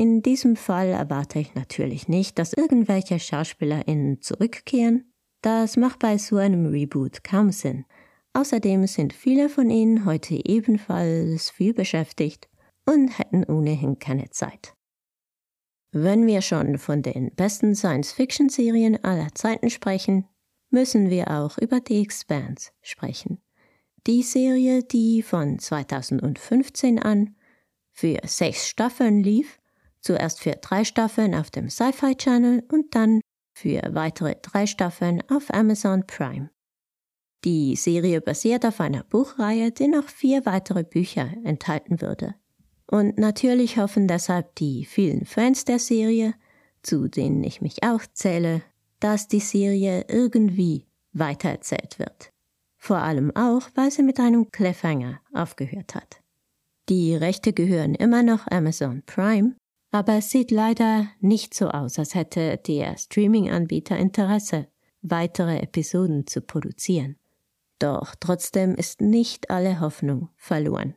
In 0.00 0.22
diesem 0.22 0.54
Fall 0.54 0.90
erwarte 0.90 1.40
ich 1.40 1.56
natürlich 1.56 2.06
nicht, 2.06 2.38
dass 2.38 2.52
irgendwelche 2.52 3.18
SchauspielerInnen 3.18 4.22
zurückkehren. 4.22 5.12
Das 5.42 5.76
macht 5.76 5.98
bei 5.98 6.18
so 6.18 6.36
einem 6.36 6.66
Reboot 6.66 7.24
kaum 7.24 7.50
Sinn. 7.50 7.84
Außerdem 8.32 8.86
sind 8.86 9.12
viele 9.12 9.48
von 9.48 9.70
ihnen 9.70 10.04
heute 10.04 10.36
ebenfalls 10.48 11.50
viel 11.50 11.74
beschäftigt 11.74 12.48
und 12.86 13.18
hätten 13.18 13.42
ohnehin 13.42 13.98
keine 13.98 14.30
Zeit. 14.30 14.72
Wenn 15.90 16.28
wir 16.28 16.42
schon 16.42 16.78
von 16.78 17.02
den 17.02 17.34
besten 17.34 17.74
Science-Fiction-Serien 17.74 19.02
aller 19.02 19.34
Zeiten 19.34 19.68
sprechen, 19.68 20.28
müssen 20.70 21.10
wir 21.10 21.28
auch 21.28 21.58
über 21.58 21.80
The 21.84 22.00
Expanse 22.00 22.70
sprechen. 22.82 23.42
Die 24.06 24.22
Serie, 24.22 24.84
die 24.84 25.22
von 25.22 25.58
2015 25.58 27.00
an 27.00 27.34
für 27.90 28.20
sechs 28.24 28.68
Staffeln 28.68 29.24
lief, 29.24 29.58
zuerst 30.08 30.40
für 30.40 30.52
drei 30.52 30.84
Staffeln 30.84 31.34
auf 31.34 31.50
dem 31.50 31.68
Sci-Fi 31.68 32.14
Channel 32.14 32.64
und 32.72 32.94
dann 32.94 33.20
für 33.52 33.82
weitere 33.90 34.36
drei 34.40 34.66
Staffeln 34.66 35.22
auf 35.30 35.52
Amazon 35.52 36.06
Prime. 36.06 36.48
Die 37.44 37.76
Serie 37.76 38.22
basiert 38.22 38.64
auf 38.64 38.80
einer 38.80 39.04
Buchreihe, 39.04 39.70
die 39.70 39.86
noch 39.86 40.08
vier 40.08 40.46
weitere 40.46 40.82
Bücher 40.82 41.28
enthalten 41.44 42.00
würde. 42.00 42.34
Und 42.86 43.18
natürlich 43.18 43.76
hoffen 43.76 44.08
deshalb 44.08 44.54
die 44.54 44.86
vielen 44.86 45.26
Fans 45.26 45.66
der 45.66 45.78
Serie, 45.78 46.32
zu 46.82 47.08
denen 47.08 47.44
ich 47.44 47.60
mich 47.60 47.82
auch 47.82 48.00
zähle, 48.14 48.62
dass 49.00 49.28
die 49.28 49.40
Serie 49.40 50.06
irgendwie 50.08 50.86
weitererzählt 51.12 51.98
wird. 51.98 52.32
Vor 52.78 52.96
allem 52.96 53.36
auch, 53.36 53.68
weil 53.74 53.90
sie 53.90 54.02
mit 54.02 54.18
einem 54.20 54.50
Cliffhanger 54.50 55.20
aufgehört 55.34 55.94
hat. 55.94 56.22
Die 56.88 57.14
Rechte 57.14 57.52
gehören 57.52 57.94
immer 57.94 58.22
noch 58.22 58.46
Amazon 58.46 59.02
Prime, 59.04 59.54
aber 59.90 60.14
es 60.14 60.30
sieht 60.30 60.50
leider 60.50 61.08
nicht 61.20 61.54
so 61.54 61.68
aus, 61.68 61.98
als 61.98 62.14
hätte 62.14 62.58
der 62.58 62.96
Streaming-Anbieter 62.96 63.96
Interesse, 63.96 64.68
weitere 65.02 65.58
Episoden 65.58 66.26
zu 66.26 66.40
produzieren. 66.40 67.16
Doch 67.78 68.14
trotzdem 68.18 68.74
ist 68.74 69.00
nicht 69.00 69.50
alle 69.50 69.80
Hoffnung 69.80 70.30
verloren. 70.36 70.94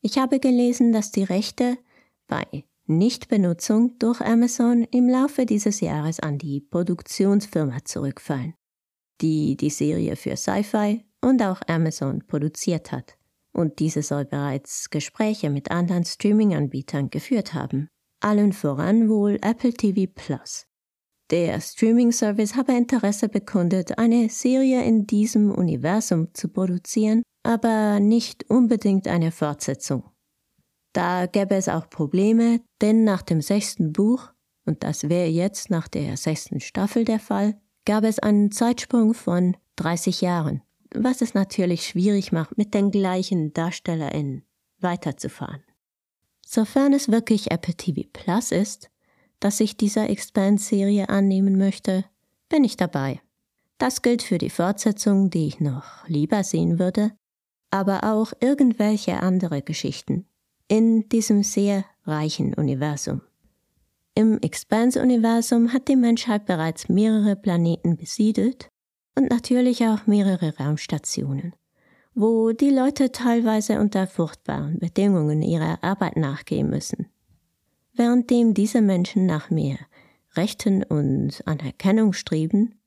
Ich 0.00 0.18
habe 0.18 0.40
gelesen, 0.40 0.92
dass 0.92 1.12
die 1.12 1.22
Rechte 1.22 1.78
bei 2.26 2.44
Nichtbenutzung 2.86 3.98
durch 3.98 4.20
Amazon 4.20 4.84
im 4.90 5.08
Laufe 5.08 5.46
dieses 5.46 5.80
Jahres 5.80 6.20
an 6.20 6.38
die 6.38 6.60
Produktionsfirma 6.60 7.84
zurückfallen, 7.84 8.54
die 9.20 9.56
die 9.56 9.70
Serie 9.70 10.16
für 10.16 10.36
Sci-Fi 10.36 11.04
und 11.20 11.42
auch 11.42 11.60
Amazon 11.66 12.24
produziert 12.26 12.92
hat. 12.92 13.16
Und 13.52 13.78
diese 13.78 14.02
soll 14.02 14.26
bereits 14.26 14.90
Gespräche 14.90 15.50
mit 15.50 15.70
anderen 15.70 16.04
Streaming-Anbietern 16.04 17.10
geführt 17.10 17.54
haben, 17.54 17.88
allen 18.20 18.52
voran 18.52 19.08
wohl 19.08 19.38
Apple 19.42 19.72
TV 19.72 20.10
Plus. 20.12 20.66
Der 21.30 21.60
Streaming-Service 21.60 22.54
habe 22.54 22.72
Interesse 22.72 23.28
bekundet, 23.28 23.98
eine 23.98 24.28
Serie 24.28 24.84
in 24.84 25.06
diesem 25.06 25.50
Universum 25.50 26.32
zu 26.34 26.48
produzieren 26.48 27.22
aber 27.46 28.00
nicht 28.00 28.50
unbedingt 28.50 29.06
eine 29.06 29.30
Fortsetzung. 29.30 30.10
Da 30.92 31.26
gäbe 31.26 31.54
es 31.54 31.68
auch 31.68 31.88
Probleme, 31.88 32.60
denn 32.80 33.04
nach 33.04 33.22
dem 33.22 33.40
sechsten 33.40 33.92
Buch, 33.92 34.32
und 34.64 34.82
das 34.82 35.08
wäre 35.08 35.28
jetzt 35.28 35.70
nach 35.70 35.86
der 35.86 36.16
sechsten 36.16 36.58
Staffel 36.58 37.04
der 37.04 37.20
Fall, 37.20 37.54
gab 37.84 38.02
es 38.02 38.18
einen 38.18 38.50
Zeitsprung 38.50 39.14
von 39.14 39.56
30 39.76 40.22
Jahren, 40.22 40.62
was 40.92 41.20
es 41.20 41.34
natürlich 41.34 41.86
schwierig 41.86 42.32
macht, 42.32 42.58
mit 42.58 42.74
den 42.74 42.90
gleichen 42.90 43.52
DarstellerInnen 43.52 44.44
weiterzufahren. 44.80 45.62
Sofern 46.48 46.92
es 46.92 47.10
wirklich 47.10 47.50
Apple 47.50 47.74
TV 47.74 48.02
Plus 48.12 48.52
ist, 48.52 48.88
dass 49.40 49.58
ich 49.58 49.76
dieser 49.76 50.08
Expand-Serie 50.08 51.08
annehmen 51.08 51.58
möchte, 51.58 52.04
bin 52.48 52.62
ich 52.62 52.76
dabei. 52.76 53.20
Das 53.78 54.00
gilt 54.00 54.22
für 54.22 54.38
die 54.38 54.48
Fortsetzung, 54.48 55.28
die 55.28 55.48
ich 55.48 55.58
noch 55.58 56.06
lieber 56.06 56.44
sehen 56.44 56.78
würde, 56.78 57.10
aber 57.70 58.04
auch 58.04 58.32
irgendwelche 58.40 59.20
andere 59.20 59.60
Geschichten 59.60 60.26
in 60.68 61.08
diesem 61.08 61.42
sehr 61.42 61.84
reichen 62.04 62.54
Universum. 62.54 63.22
Im 64.14 64.40
Expanse-Universum 64.40 65.72
hat 65.72 65.88
die 65.88 65.96
Menschheit 65.96 66.46
bereits 66.46 66.88
mehrere 66.88 67.34
Planeten 67.34 67.96
besiedelt 67.96 68.70
und 69.16 69.30
natürlich 69.30 69.84
auch 69.84 70.06
mehrere 70.06 70.56
Raumstationen, 70.56 71.54
wo 72.18 72.52
die 72.52 72.70
Leute 72.70 73.12
teilweise 73.12 73.78
unter 73.78 74.06
furchtbaren 74.06 74.78
Bedingungen 74.78 75.42
ihrer 75.42 75.84
Arbeit 75.84 76.16
nachgehen 76.16 76.70
müssen. 76.70 77.10
Währenddem 77.92 78.54
diese 78.54 78.80
Menschen 78.80 79.26
nach 79.26 79.50
mehr 79.50 79.78
Rechten 80.34 80.82
und 80.82 81.46
Anerkennung 81.46 82.14
streben, 82.14 82.80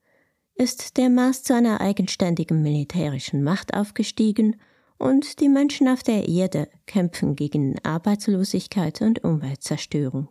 ist 0.56 0.98
der 0.98 1.12
Mars 1.12 1.44
zu 1.44 1.54
einer 1.54 1.80
eigenständigen 1.80 2.64
militärischen 2.64 3.44
Macht 3.44 3.76
aufgestiegen 3.76 4.60
und 4.98 5.40
die 5.40 5.50
Menschen 5.50 5.88
auf 5.88 6.02
der 6.02 6.28
Erde 6.28 6.68
kämpfen 6.88 7.36
gegen 7.36 7.78
Arbeitslosigkeit 7.84 9.00
und 9.02 9.24
Umweltzerstörung. 9.24 10.28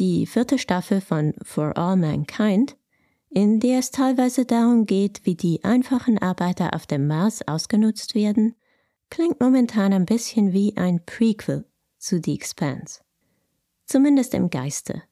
Die 0.00 0.26
vierte 0.26 0.58
Staffel 0.58 1.00
von 1.00 1.32
For 1.42 1.78
All 1.78 1.96
Mankind, 1.96 2.76
in 3.30 3.60
der 3.60 3.78
es 3.78 3.90
teilweise 3.90 4.44
darum 4.44 4.86
geht, 4.86 5.20
wie 5.24 5.34
die 5.34 5.62
einfachen 5.64 6.18
Arbeiter 6.18 6.74
auf 6.74 6.86
dem 6.86 7.06
Mars 7.06 7.46
ausgenutzt 7.46 8.14
werden, 8.14 8.54
klingt 9.10 9.40
momentan 9.40 9.92
ein 9.92 10.06
bisschen 10.06 10.52
wie 10.52 10.76
ein 10.76 11.04
Prequel 11.04 11.64
zu 11.98 12.20
The 12.22 12.34
Expanse. 12.34 13.00
Zumindest 13.86 14.34
im 14.34 14.50
Geiste. 14.50 15.02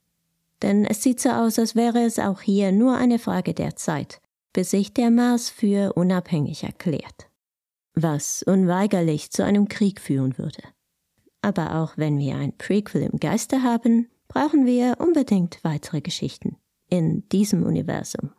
Denn 0.62 0.86
es 0.86 1.02
sieht 1.02 1.20
so 1.20 1.30
aus, 1.30 1.58
als 1.58 1.74
wäre 1.74 2.00
es 2.04 2.18
auch 2.18 2.40
hier 2.40 2.72
nur 2.72 2.96
eine 2.96 3.18
Frage 3.18 3.52
der 3.52 3.76
Zeit, 3.76 4.20
bis 4.52 4.70
sich 4.70 4.94
der 4.94 5.10
Mars 5.10 5.50
für 5.50 5.92
unabhängig 5.92 6.64
erklärt. 6.64 7.28
Was 7.94 8.42
unweigerlich 8.42 9.30
zu 9.30 9.44
einem 9.44 9.68
Krieg 9.68 10.00
führen 10.00 10.38
würde. 10.38 10.62
Aber 11.42 11.76
auch 11.76 11.96
wenn 11.96 12.18
wir 12.18 12.36
ein 12.36 12.56
Prequel 12.56 13.02
im 13.02 13.18
Geiste 13.18 13.62
haben, 13.62 14.08
brauchen 14.28 14.66
wir 14.66 14.96
unbedingt 14.98 15.62
weitere 15.62 16.00
Geschichten 16.00 16.56
in 16.88 17.28
diesem 17.28 17.62
Universum. 17.62 18.30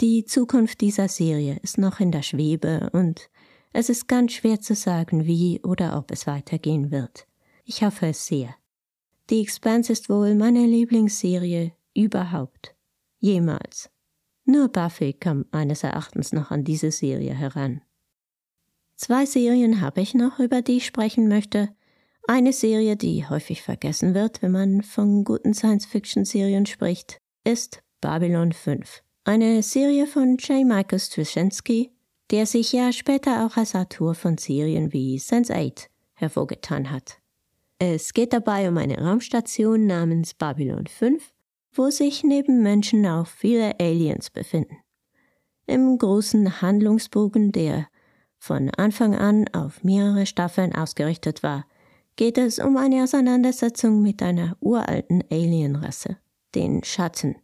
Die 0.00 0.24
Zukunft 0.24 0.80
dieser 0.80 1.08
Serie 1.08 1.58
ist 1.62 1.78
noch 1.78 2.00
in 2.00 2.12
der 2.12 2.22
Schwebe 2.22 2.90
und 2.92 3.30
es 3.72 3.88
ist 3.88 4.08
ganz 4.08 4.32
schwer 4.32 4.60
zu 4.60 4.74
sagen, 4.74 5.26
wie 5.26 5.60
oder 5.62 5.96
ob 5.98 6.10
es 6.10 6.26
weitergehen 6.26 6.90
wird. 6.90 7.26
Ich 7.64 7.82
hoffe 7.82 8.06
es 8.06 8.26
sehr. 8.26 8.54
Die 9.30 9.40
Expanse 9.40 9.92
ist 9.92 10.08
wohl 10.08 10.34
meine 10.34 10.66
Lieblingsserie 10.66 11.72
überhaupt. 11.94 12.74
Jemals. 13.18 13.90
Nur 14.44 14.68
Buffy 14.68 15.12
kam 15.12 15.46
meines 15.50 15.82
Erachtens 15.82 16.32
noch 16.32 16.50
an 16.50 16.62
diese 16.62 16.92
Serie 16.92 17.34
heran. 17.34 17.82
Zwei 18.94 19.26
Serien 19.26 19.80
habe 19.80 20.00
ich 20.00 20.14
noch, 20.14 20.38
über 20.38 20.62
die 20.62 20.76
ich 20.78 20.86
sprechen 20.86 21.28
möchte. 21.28 21.68
Eine 22.28 22.52
Serie, 22.52 22.96
die 22.96 23.28
häufig 23.28 23.62
vergessen 23.62 24.14
wird, 24.14 24.42
wenn 24.42 24.52
man 24.52 24.82
von 24.82 25.24
guten 25.24 25.52
Science-Fiction-Serien 25.52 26.66
spricht, 26.66 27.20
ist 27.46 27.80
Babylon 28.00 28.52
5. 28.52 29.02
Eine 29.24 29.62
Serie 29.62 30.08
von 30.08 30.36
J. 30.36 30.66
Michael 30.66 30.98
Straczynski, 30.98 31.92
der 32.32 32.44
sich 32.44 32.72
ja 32.72 32.92
später 32.92 33.46
auch 33.46 33.56
als 33.56 33.76
Autor 33.76 34.16
von 34.16 34.36
Serien 34.36 34.92
wie 34.92 35.16
Sense8 35.18 35.86
hervorgetan 36.14 36.90
hat. 36.90 37.20
Es 37.78 38.14
geht 38.14 38.32
dabei 38.32 38.68
um 38.68 38.78
eine 38.78 38.98
Raumstation 38.98 39.86
namens 39.86 40.34
Babylon 40.34 40.88
5, 40.88 41.22
wo 41.72 41.90
sich 41.90 42.24
neben 42.24 42.64
Menschen 42.64 43.06
auch 43.06 43.28
viele 43.28 43.78
Aliens 43.78 44.30
befinden. 44.30 44.78
Im 45.66 45.98
großen 45.98 46.60
Handlungsbogen, 46.60 47.52
der 47.52 47.86
von 48.38 48.70
Anfang 48.70 49.14
an 49.14 49.46
auf 49.52 49.84
mehrere 49.84 50.26
Staffeln 50.26 50.74
ausgerichtet 50.74 51.44
war, 51.44 51.64
geht 52.16 52.38
es 52.38 52.58
um 52.58 52.76
eine 52.76 53.04
Auseinandersetzung 53.04 54.02
mit 54.02 54.20
einer 54.20 54.56
uralten 54.60 55.22
Alienrasse, 55.30 56.16
den 56.54 56.84
Schatten. 56.84 57.36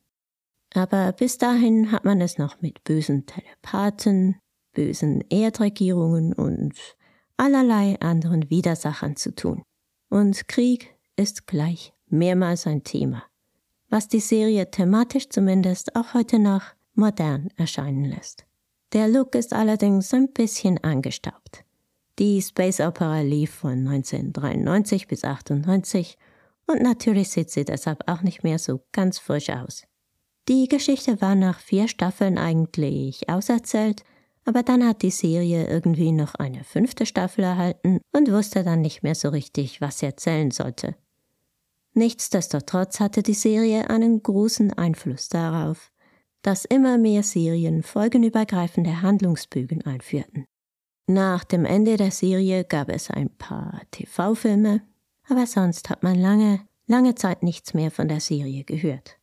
Aber 0.75 1.13
bis 1.13 1.39
dahin 1.39 1.93
hat 1.93 2.05
man 2.05 2.21
es 2.21 2.39
noch 2.39 2.61
mit 2.63 2.83
bösen 2.85 3.27
Telepathen, 3.27 4.37
bösen 4.73 5.23
Erdregierungen 5.29 6.33
und 6.33 6.75
allerlei 7.37 7.99
anderen 8.01 8.49
Widersachern 8.51 9.17
zu 9.17 9.35
tun. 9.35 9.63
Und 10.09 10.49
Krieg 10.49 10.95
ist 11.17 11.47
gleich 11.47 11.93
mehrmals 12.07 12.67
ein 12.67 12.85
Thema, 12.85 13.25
was 13.89 14.09
die 14.09 14.21
Serie 14.21 14.71
thematisch 14.71 15.29
zumindest 15.29 15.97
auch 15.97 16.15
heute 16.15 16.39
noch 16.39 16.63
modern 16.95 17.49
erscheinen 17.57 18.05
lässt. 18.05 18.47
Der 18.93 19.09
Look 19.09 19.35
ist 19.35 19.53
allerdings 19.53 20.13
ein 20.13 20.33
bisschen 20.33 20.83
angestaubt. 20.85 21.65
Die 22.19 22.43
Space 22.43 22.81
Opera 22.81 23.23
lief 23.23 23.55
von 23.55 23.89
1993 23.89 25.09
bis 25.09 25.25
98 25.25 26.19
und 26.67 26.83
natürlich 26.83 27.31
sieht 27.31 27.51
sie 27.51 27.65
deshalb 27.65 28.09
auch 28.09 28.23
nicht 28.23 28.43
mehr 28.43 28.59
so 28.59 28.81
ganz 28.93 29.19
frisch 29.19 29.51
aus. 29.51 29.85
Die 30.49 30.69
Geschichte 30.69 31.21
war 31.21 31.35
nach 31.35 31.61
vier 31.61 31.89
Staffeln 31.89 32.39
eigentlich 32.39 33.29
auserzählt 33.29 34.05
aber 34.45 34.63
dann 34.63 34.85
hat 34.85 35.03
die 35.03 35.11
Serie 35.11 35.69
irgendwie 35.69 36.13
noch 36.13 36.35
eine 36.35 36.65
fünfte 36.65 37.07
Staffel 37.07 37.45
erhalten 37.45 38.01
und 38.13 38.31
wusste 38.31 38.65
dann 38.65 38.81
nicht 38.81 39.03
mehr 39.03 39.15
so 39.15 39.29
richtig, 39.29 39.81
was 39.81 40.01
sie 40.01 40.07
erzählen 40.07 40.51
sollte. 40.51 40.97
Nichtsdestotrotz 41.95 43.01
hatte 43.01 43.23
die 43.23 43.35
Serie 43.35 43.89
einen 43.91 44.23
großen 44.23 44.73
Einfluss 44.73 45.29
darauf, 45.29 45.93
dass 46.41 46.65
immer 46.65 46.99
mehr 46.99 47.23
Serien 47.23 47.83
folgenübergreifende 47.83 49.03
Handlungsbögen 49.03 49.83
einführten. 49.83 50.47
Nach 51.07 51.45
dem 51.45 51.65
Ende 51.65 51.97
der 51.97 52.11
Serie 52.11 52.65
gab 52.65 52.89
es 52.89 53.11
ein 53.11 53.31
paar 53.37 53.83
TV-Filme, 53.91 54.83
aber 55.29 55.47
sonst 55.47 55.91
hat 55.91 56.03
man 56.03 56.19
lange, 56.19 56.61
lange 56.87 57.15
Zeit 57.15 57.43
nichts 57.43 57.75
mehr 57.75 57.91
von 57.91 58.09
der 58.09 58.21
Serie 58.21 58.65
gehört. 58.65 59.19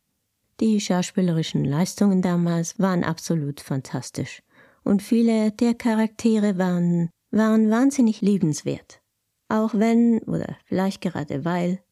Die 0.60 0.80
schauspielerischen 0.80 1.64
Leistungen 1.64 2.22
damals 2.22 2.78
waren 2.78 3.04
absolut 3.04 3.60
fantastisch 3.60 4.42
und 4.84 5.02
viele 5.02 5.52
der 5.52 5.74
Charaktere 5.74 6.58
waren, 6.58 7.10
waren 7.30 7.70
wahnsinnig 7.70 8.20
liebenswert, 8.20 9.00
auch 9.48 9.74
wenn 9.74 10.20
oder 10.20 10.56
vielleicht 10.66 11.00
gerade 11.00 11.44
weil 11.44 11.82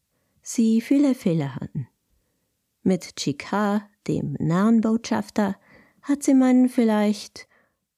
sie 0.41 0.81
viele 0.81 1.15
Fehler 1.15 1.55
hatten. 1.55 1.87
Mit 2.83 3.15
Chika, 3.15 3.87
dem 4.07 4.35
Narrenbotschafter, 4.39 5.55
hat 6.01 6.23
sie 6.23 6.33
meinen 6.33 6.69
vielleicht 6.69 7.47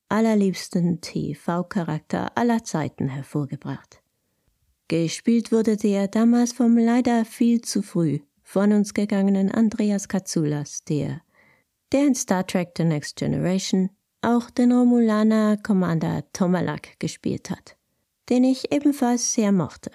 allerliebsten 0.08 1.00
TV-Charakter 1.00 2.36
aller 2.36 2.64
Zeiten 2.64 3.08
hervorgebracht. 3.08 4.01
Gespielt 4.88 5.52
wurde 5.52 5.76
der 5.76 6.08
damals 6.08 6.52
vom 6.52 6.76
leider 6.76 7.24
viel 7.24 7.60
zu 7.62 7.82
früh 7.82 8.20
von 8.42 8.72
uns 8.72 8.92
gegangenen 8.92 9.50
Andreas 9.50 10.08
Katsoulas, 10.08 10.84
der, 10.84 11.22
der 11.92 12.06
in 12.06 12.14
Star 12.14 12.46
Trek 12.46 12.72
The 12.76 12.84
Next 12.84 13.16
Generation 13.16 13.90
auch 14.20 14.50
den 14.50 14.72
Romulaner 14.72 15.56
Commander 15.56 16.24
Tomalak 16.32 16.98
gespielt 17.00 17.50
hat, 17.50 17.76
den 18.28 18.44
ich 18.44 18.72
ebenfalls 18.72 19.32
sehr 19.32 19.52
mochte. 19.52 19.90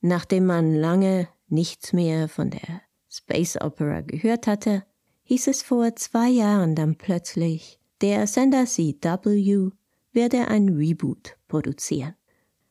Nachdem 0.00 0.46
man 0.46 0.74
lange 0.74 1.28
nichts 1.48 1.92
mehr 1.92 2.28
von 2.28 2.50
der 2.50 2.82
Space 3.08 3.60
Opera 3.60 4.00
gehört 4.00 4.46
hatte, 4.46 4.84
hieß 5.24 5.48
es 5.48 5.62
vor 5.62 5.94
zwei 5.96 6.28
Jahren 6.28 6.74
dann 6.74 6.96
plötzlich, 6.96 7.78
der 8.00 8.26
Sender 8.26 8.64
CW 8.64 9.70
werde 10.12 10.48
ein 10.48 10.68
Reboot 10.70 11.36
produzieren. 11.48 12.14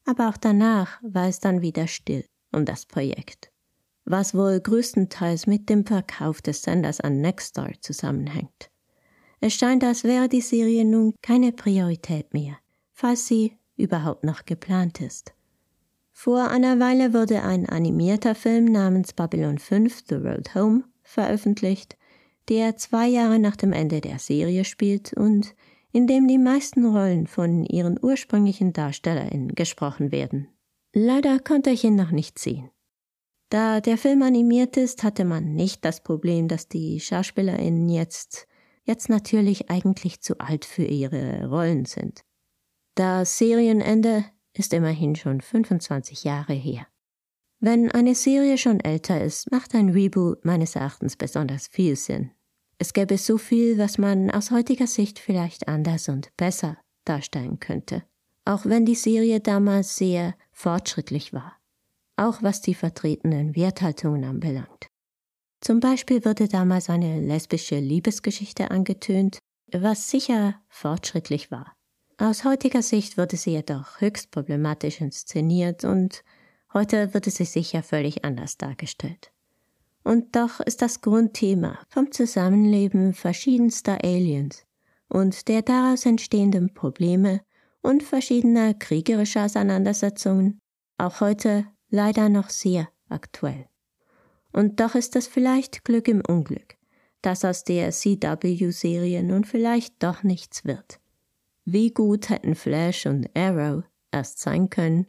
Aber 0.07 0.29
auch 0.29 0.37
danach 0.37 0.99
war 1.03 1.27
es 1.27 1.41
dann 1.41 1.61
wieder 1.61 1.85
still 1.85 2.25
um 2.53 2.63
das 2.63 2.85
Projekt, 2.85 3.51
was 4.05 4.33
wohl 4.33 4.59
größtenteils 4.59 5.47
mit 5.47 5.69
dem 5.69 5.85
Verkauf 5.85 6.41
des 6.41 6.63
Senders 6.63 7.01
an 7.01 7.19
Nexstar 7.19 7.73
zusammenhängt. 7.81 8.71
Es 9.41 9.53
scheint, 9.53 9.83
als 9.83 10.05
wäre 10.05 10.29
die 10.29 10.41
Serie 10.41 10.85
nun 10.85 11.13
keine 11.21 11.51
Priorität 11.51 12.33
mehr, 12.33 12.57
falls 12.93 13.27
sie 13.27 13.57
überhaupt 13.75 14.23
noch 14.23 14.45
geplant 14.45 15.01
ist. 15.01 15.33
Vor 16.13 16.49
einer 16.49 16.79
Weile 16.79 17.13
wurde 17.13 17.43
ein 17.43 17.67
animierter 17.67 18.33
Film 18.33 18.65
namens 18.65 19.11
Babylon 19.11 19.59
5 19.59 20.03
The 20.07 20.15
Road 20.15 20.55
Home 20.55 20.85
veröffentlicht, 21.03 21.97
der 22.47 22.77
zwei 22.77 23.07
Jahre 23.07 23.39
nach 23.39 23.57
dem 23.57 23.73
Ende 23.73 23.99
der 23.99 24.19
Serie 24.19 24.63
spielt 24.63 25.13
und 25.13 25.53
in 25.91 26.07
dem 26.07 26.27
die 26.27 26.37
meisten 26.37 26.85
Rollen 26.85 27.27
von 27.27 27.63
ihren 27.65 27.97
ursprünglichen 28.01 28.73
DarstellerInnen 28.73 29.55
gesprochen 29.55 30.11
werden. 30.11 30.47
Leider 30.93 31.39
konnte 31.39 31.69
ich 31.69 31.83
ihn 31.83 31.95
noch 31.95 32.11
nicht 32.11 32.39
sehen. 32.39 32.69
Da 33.49 33.79
der 33.79 33.97
Film 33.97 34.21
animiert 34.23 34.77
ist, 34.77 35.03
hatte 35.03 35.23
man 35.23 35.53
nicht 35.53 35.85
das 35.85 36.03
Problem, 36.03 36.47
dass 36.47 36.67
die 36.67 36.99
SchauspielerInnen 36.99 37.87
jetzt 37.89 38.47
jetzt 38.87 39.09
natürlich 39.09 39.69
eigentlich 39.69 40.21
zu 40.21 40.39
alt 40.39 40.65
für 40.65 40.85
ihre 40.85 41.47
Rollen 41.47 41.85
sind. 41.85 42.23
Das 42.95 43.37
Serienende 43.37 44.25
ist 44.53 44.73
immerhin 44.73 45.15
schon 45.15 45.41
25 45.41 46.23
Jahre 46.23 46.53
her. 46.53 46.87
Wenn 47.59 47.91
eine 47.91 48.15
Serie 48.15 48.57
schon 48.57 48.79
älter 48.79 49.21
ist, 49.21 49.51
macht 49.51 49.75
ein 49.75 49.89
Reboot 49.89 50.45
meines 50.45 50.75
Erachtens 50.75 51.15
besonders 51.15 51.67
viel 51.67 51.95
Sinn. 51.95 52.31
Es 52.79 52.93
gäbe 52.93 53.17
so 53.17 53.37
viel, 53.37 53.77
was 53.77 53.97
man 53.97 54.29
aus 54.29 54.51
heutiger 54.51 54.87
Sicht 54.87 55.19
vielleicht 55.19 55.67
anders 55.67 56.09
und 56.09 56.35
besser 56.37 56.77
darstellen 57.05 57.59
könnte, 57.59 58.03
auch 58.45 58.65
wenn 58.65 58.85
die 58.85 58.95
Serie 58.95 59.39
damals 59.39 59.97
sehr 59.97 60.35
fortschrittlich 60.51 61.33
war, 61.33 61.57
auch 62.17 62.43
was 62.43 62.61
die 62.61 62.75
vertretenen 62.75 63.55
Werthaltungen 63.55 64.23
anbelangt. 64.23 64.87
Zum 65.61 65.79
Beispiel 65.79 66.23
wurde 66.23 66.47
damals 66.47 66.89
eine 66.89 67.19
lesbische 67.19 67.79
Liebesgeschichte 67.79 68.69
angetönt, 68.69 69.39
was 69.71 70.09
sicher 70.09 70.61
fortschrittlich 70.69 71.49
war. 71.49 71.73
Aus 72.19 72.45
heutiger 72.45 72.81
Sicht 72.81 73.17
wurde 73.17 73.37
sie 73.37 73.51
jedoch 73.51 74.01
höchst 74.01 74.31
problematisch 74.31 75.01
inszeniert 75.01 75.83
und 75.83 76.23
heute 76.73 77.13
würde 77.13 77.31
sie 77.31 77.45
sicher 77.45 77.81
völlig 77.83 78.23
anders 78.23 78.57
dargestellt. 78.57 79.31
Und 80.07 80.37
doch 80.37 80.61
ist 80.61 80.81
das 80.81 81.01
Grundthema 81.01 81.79
vom 81.89 82.13
Zusammenleben 82.13 83.11
verschiedenster 83.13 84.01
Aliens 84.05 84.65
und 85.09 85.49
der 85.49 85.63
daraus 85.63 86.05
entstehenden 86.05 86.73
Probleme 86.73 87.41
und 87.81 88.03
verschiedener 88.03 88.73
kriegerischer 88.73 89.43
Auseinandersetzungen 89.43 90.61
auch 90.97 91.19
heute 91.19 91.65
leider 91.89 92.29
noch 92.29 92.49
sehr 92.49 92.87
aktuell. 93.09 93.67
Und 94.53 94.79
doch 94.79 94.95
ist 94.95 95.17
das 95.17 95.27
vielleicht 95.27 95.83
Glück 95.83 96.07
im 96.07 96.21
Unglück, 96.25 96.77
dass 97.21 97.43
aus 97.43 97.65
der 97.65 97.91
CW-Serie 97.91 99.23
nun 99.23 99.43
vielleicht 99.43 100.01
doch 100.01 100.23
nichts 100.23 100.63
wird. 100.63 101.01
Wie 101.65 101.91
gut 101.91 102.29
hätten 102.29 102.55
Flash 102.55 103.07
und 103.07 103.29
Arrow 103.35 103.83
erst 104.13 104.39
sein 104.39 104.69
können, 104.69 105.07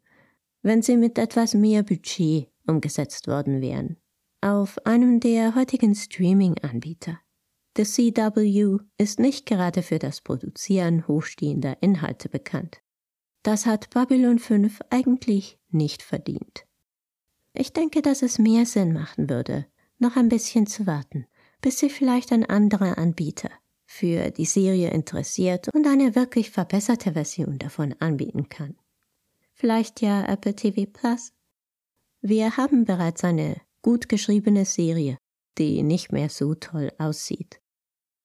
wenn 0.63 0.83
sie 0.83 0.97
mit 0.97 1.19
etwas 1.19 1.55
mehr 1.55 1.85
Budget 1.85 2.49
umgesetzt 2.67 3.29
worden 3.29 3.61
wären. 3.61 3.97
Auf 4.41 4.85
einem 4.87 5.21
der 5.21 5.55
heutigen 5.55 5.95
Streaming-Anbieter. 5.95 7.19
The 7.77 7.85
CW 7.85 8.79
ist 8.97 9.19
nicht 9.19 9.47
gerade 9.47 9.83
für 9.83 9.99
das 9.99 10.21
Produzieren 10.21 11.07
hochstehender 11.07 11.77
Inhalte 11.81 12.29
bekannt. 12.29 12.81
Das 13.43 13.67
hat 13.67 13.91
Babylon 13.91 14.39
5 14.39 14.81
eigentlich 14.91 15.59
nicht 15.71 16.03
verdient. 16.03 16.67
Ich 17.53 17.73
denke, 17.73 18.03
dass 18.03 18.23
es 18.23 18.39
mehr 18.39 18.67
Sinn 18.67 18.93
machen 18.93 19.29
würde, 19.29 19.67
noch 19.99 20.17
ein 20.17 20.29
bisschen 20.29 20.67
zu 20.67 20.87
warten, 20.87 21.27
bis 21.61 21.79
sich 21.79 21.93
vielleicht 21.93 22.33
ein 22.33 22.45
anderer 22.45 22.99
Anbieter 22.99 23.51
für 23.87 24.31
die 24.31 24.45
Serie 24.45 24.91
interessiert 24.91 25.69
und 25.75 25.87
eine 25.87 26.15
wirklich 26.15 26.51
verbesserte 26.51 27.15
Version 27.15 27.59
davon 27.59 27.95
anbieten 28.01 28.49
kann. 28.49 28.77
Vielleicht 29.55 30.03
ja 30.03 30.25
Apple 30.25 30.55
TV 30.55 30.89
Plus. 30.93 31.33
Wir 32.21 32.57
haben 32.57 32.85
bereits 32.85 33.25
eine 33.25 33.57
gut 33.83 34.09
geschriebene 34.09 34.65
Serie, 34.65 35.19
die 35.59 35.83
nicht 35.83 36.13
mehr 36.13 36.29
so 36.29 36.55
toll 36.55 36.91
aussieht. 36.99 37.61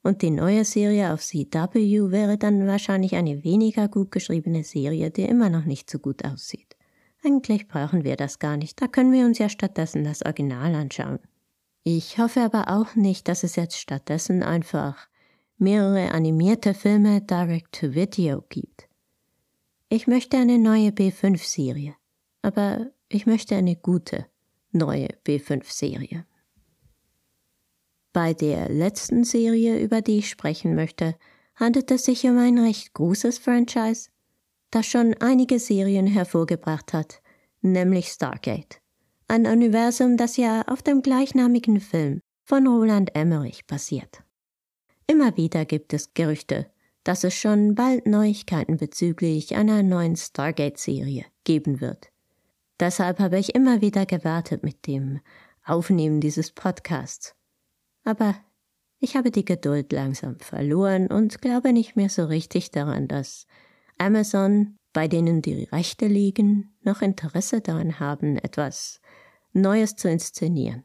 Und 0.04 0.22
die 0.22 0.32
neue 0.32 0.66
Serie 0.66 1.14
auf 1.14 1.22
CW 1.22 2.12
wäre 2.12 2.38
dann 2.38 2.68
wahrscheinlich 2.68 3.16
eine 3.16 3.44
weniger 3.44 3.88
gut 3.88 4.12
geschriebene 4.12 4.64
Serie, 4.64 5.12
die 5.12 5.24
immer 5.24 5.50
noch 5.50 5.66
nicht 5.66 5.90
so 5.90 6.00
gut 6.00 6.26
aussieht. 6.26 6.76
Eigentlich 7.24 7.70
brauchen 7.70 8.04
wir 8.04 8.18
das 8.18 8.40
gar 8.40 8.58
nicht, 8.58 8.82
da 8.82 8.88
können 8.88 9.14
wir 9.14 9.26
uns 9.26 9.40
ja 9.40 9.48
stattdessen 9.48 10.04
das 10.04 10.26
Original 10.26 10.76
anschauen. 10.76 11.20
Ich 11.84 12.18
hoffe 12.18 12.42
aber 12.42 12.68
auch 12.68 12.96
nicht, 12.96 13.28
dass 13.30 13.44
es 13.44 13.56
jetzt 13.56 13.78
stattdessen 13.78 14.44
einfach 14.44 15.08
mehrere 15.58 16.12
animierte 16.12 16.74
Filme 16.74 17.22
direct 17.22 17.80
to 17.80 17.94
Video 17.94 18.44
gibt. 18.50 18.90
Ich 19.88 20.08
möchte 20.08 20.38
eine 20.38 20.58
neue 20.58 20.90
B5-Serie, 20.90 21.96
aber 22.42 22.88
ich 23.08 23.26
möchte 23.26 23.56
eine 23.56 23.76
gute 23.76 24.26
neue 24.74 25.08
B5-Serie. 25.26 26.26
Bei 28.12 28.34
der 28.34 28.70
letzten 28.70 29.24
Serie, 29.24 29.80
über 29.80 30.02
die 30.02 30.20
ich 30.20 30.30
sprechen 30.30 30.76
möchte, 30.76 31.16
handelt 31.56 31.90
es 31.92 32.06
sich 32.06 32.24
um 32.26 32.38
ein 32.38 32.60
recht 32.60 32.94
großes 32.94 33.40
Franchise, 33.40 34.10
das 34.70 34.86
schon 34.86 35.16
einige 35.20 35.60
Serien 35.60 36.08
hervorgebracht 36.08 36.94
hat, 36.94 37.22
nämlich 37.62 38.08
Stargate. 38.08 38.82
Ein 39.28 39.48
Universum, 39.48 40.18
das 40.18 40.38
ja 40.38 40.62
auf 40.68 40.84
dem 40.84 41.02
gleichnamigen 41.02 41.80
Film 41.80 42.22
von 42.44 42.68
Roland 42.68 43.16
Emmerich 43.16 43.66
basiert. 43.66 44.24
Immer 45.08 45.36
wieder 45.38 45.66
gibt 45.66 45.94
es 45.94 46.14
Gerüchte, 46.14 46.72
dass 47.04 47.24
es 47.24 47.34
schon 47.34 47.76
bald 47.76 48.06
Neuigkeiten 48.06 48.78
bezüglich 48.78 49.56
einer 49.56 49.84
neuen 49.84 50.16
Stargate-Serie 50.16 51.26
geben 51.44 51.82
wird. 51.82 52.13
Deshalb 52.80 53.20
habe 53.20 53.40
ich 53.40 53.56
immer 53.56 53.82
wieder 53.82 54.06
gewartet 54.06 54.64
mit 54.64 54.88
dem 54.88 55.20
Aufnehmen 55.64 56.20
dieses 56.20 56.52
Podcasts. 56.52 57.36
Aber 58.04 58.36
ich 59.00 59.16
habe 59.16 59.32
die 59.32 59.46
Geduld 59.46 59.92
langsam 59.92 60.40
verloren 60.40 61.08
und 61.08 61.42
glaube 61.42 61.74
nicht 61.74 61.96
mehr 61.96 62.10
so 62.10 62.26
richtig 62.26 62.72
daran, 62.72 63.08
dass 63.08 63.48
Amazon, 63.98 64.78
bei 64.92 65.08
denen 65.08 65.42
die 65.42 65.64
Rechte 65.66 66.08
liegen, 66.08 66.74
noch 66.82 67.02
Interesse 67.02 67.62
daran 67.62 68.00
haben, 68.00 68.38
etwas 68.38 69.02
Neues 69.54 69.96
zu 69.96 70.10
inszenieren. 70.10 70.84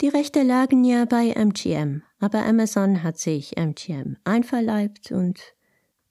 Die 0.00 0.08
Rechte 0.08 0.42
lagen 0.42 0.82
ja 0.84 1.04
bei 1.04 1.30
MGM, 1.30 2.02
aber 2.20 2.44
Amazon 2.44 3.02
hat 3.02 3.18
sich 3.18 3.58
MGM 3.58 4.16
einverleibt 4.24 5.12
und, 5.12 5.40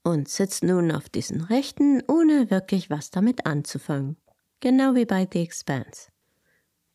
und 0.04 0.30
sitzt 0.30 0.64
nun 0.64 0.92
auf 0.92 1.10
diesen 1.10 1.42
Rechten, 1.42 2.04
ohne 2.08 2.52
wirklich 2.52 2.90
was 2.92 3.10
damit 3.10 3.48
anzufangen. 3.48 4.18
Genau 4.62 4.96
wie 4.96 5.06
bei 5.06 5.28
The 5.32 5.42
Expanse. 5.42 6.10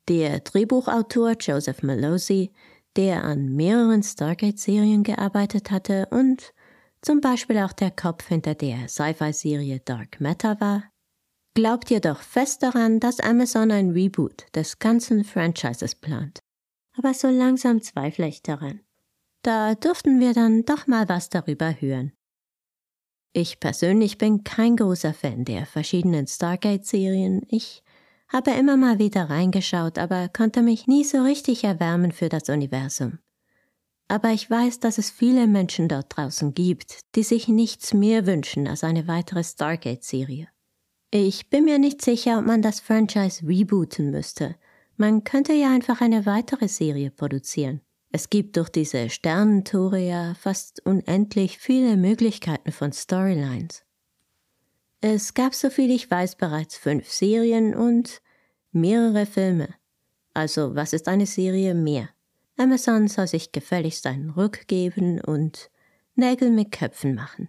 Der 0.08 0.40
Drehbuchautor 0.40 1.32
Joseph 1.40 1.82
Malozzi 1.82 2.52
der 2.96 3.24
an 3.24 3.54
mehreren 3.54 4.02
Stargate-Serien 4.02 5.02
gearbeitet 5.02 5.70
hatte 5.70 6.06
und 6.10 6.52
zum 7.02 7.20
Beispiel 7.20 7.58
auch 7.58 7.72
der 7.72 7.90
Kopf 7.90 8.28
hinter 8.28 8.54
der 8.54 8.88
Sci-Fi-Serie 8.88 9.80
Dark 9.80 10.20
Matter 10.20 10.60
war, 10.60 10.84
glaubt 11.54 11.90
jedoch 11.90 12.20
fest 12.20 12.62
daran, 12.62 13.00
dass 13.00 13.20
Amazon 13.20 13.70
ein 13.70 13.90
Reboot 13.90 14.46
des 14.54 14.78
ganzen 14.78 15.24
Franchises 15.24 15.94
plant. 15.94 16.40
Aber 16.96 17.12
so 17.12 17.28
langsam 17.28 17.82
zweifle 17.82 18.28
ich 18.28 18.42
daran. 18.42 18.80
Da 19.42 19.74
dürften 19.74 20.20
wir 20.20 20.32
dann 20.32 20.64
doch 20.64 20.86
mal 20.86 21.08
was 21.08 21.28
darüber 21.28 21.72
hören. 21.80 22.12
Ich 23.36 23.58
persönlich 23.58 24.16
bin 24.16 24.44
kein 24.44 24.76
großer 24.76 25.12
Fan 25.12 25.44
der 25.44 25.66
verschiedenen 25.66 26.28
Stargate-Serien. 26.28 27.42
Ich 27.48 27.82
habe 28.28 28.52
immer 28.52 28.76
mal 28.76 29.00
wieder 29.00 29.28
reingeschaut, 29.28 29.98
aber 29.98 30.28
konnte 30.28 30.62
mich 30.62 30.86
nie 30.86 31.02
so 31.02 31.20
richtig 31.20 31.64
erwärmen 31.64 32.12
für 32.12 32.28
das 32.28 32.48
Universum. 32.48 33.18
Aber 34.06 34.30
ich 34.30 34.48
weiß, 34.48 34.78
dass 34.78 34.98
es 34.98 35.10
viele 35.10 35.48
Menschen 35.48 35.88
dort 35.88 36.16
draußen 36.16 36.54
gibt, 36.54 37.00
die 37.16 37.24
sich 37.24 37.48
nichts 37.48 37.92
mehr 37.92 38.24
wünschen 38.24 38.68
als 38.68 38.84
eine 38.84 39.08
weitere 39.08 39.42
Stargate-Serie. 39.42 40.46
Ich 41.10 41.50
bin 41.50 41.64
mir 41.64 41.80
nicht 41.80 42.02
sicher, 42.02 42.38
ob 42.38 42.46
man 42.46 42.62
das 42.62 42.78
Franchise 42.78 43.44
rebooten 43.44 44.12
müsste. 44.12 44.54
Man 44.96 45.24
könnte 45.24 45.54
ja 45.54 45.74
einfach 45.74 46.00
eine 46.00 46.24
weitere 46.24 46.68
Serie 46.68 47.10
produzieren. 47.10 47.80
Es 48.16 48.30
gibt 48.30 48.56
durch 48.56 48.68
diese 48.68 49.10
Sternentore 49.10 49.98
ja 49.98 50.34
fast 50.34 50.86
unendlich 50.86 51.58
viele 51.58 51.96
Möglichkeiten 51.96 52.70
von 52.70 52.92
Storylines. 52.92 53.82
Es 55.00 55.34
gab, 55.34 55.52
soviel 55.52 55.90
ich 55.90 56.08
weiß, 56.08 56.36
bereits 56.36 56.76
fünf 56.76 57.10
Serien 57.10 57.74
und 57.74 58.22
mehrere 58.70 59.26
Filme. 59.26 59.68
Also, 60.32 60.76
was 60.76 60.92
ist 60.92 61.08
eine 61.08 61.26
Serie 61.26 61.74
mehr? 61.74 62.08
Amazon 62.56 63.08
soll 63.08 63.26
sich 63.26 63.50
gefälligst 63.50 64.06
einen 64.06 64.30
Ruck 64.30 64.68
geben 64.68 65.20
und 65.20 65.68
Nägel 66.14 66.52
mit 66.52 66.70
Köpfen 66.70 67.16
machen. 67.16 67.48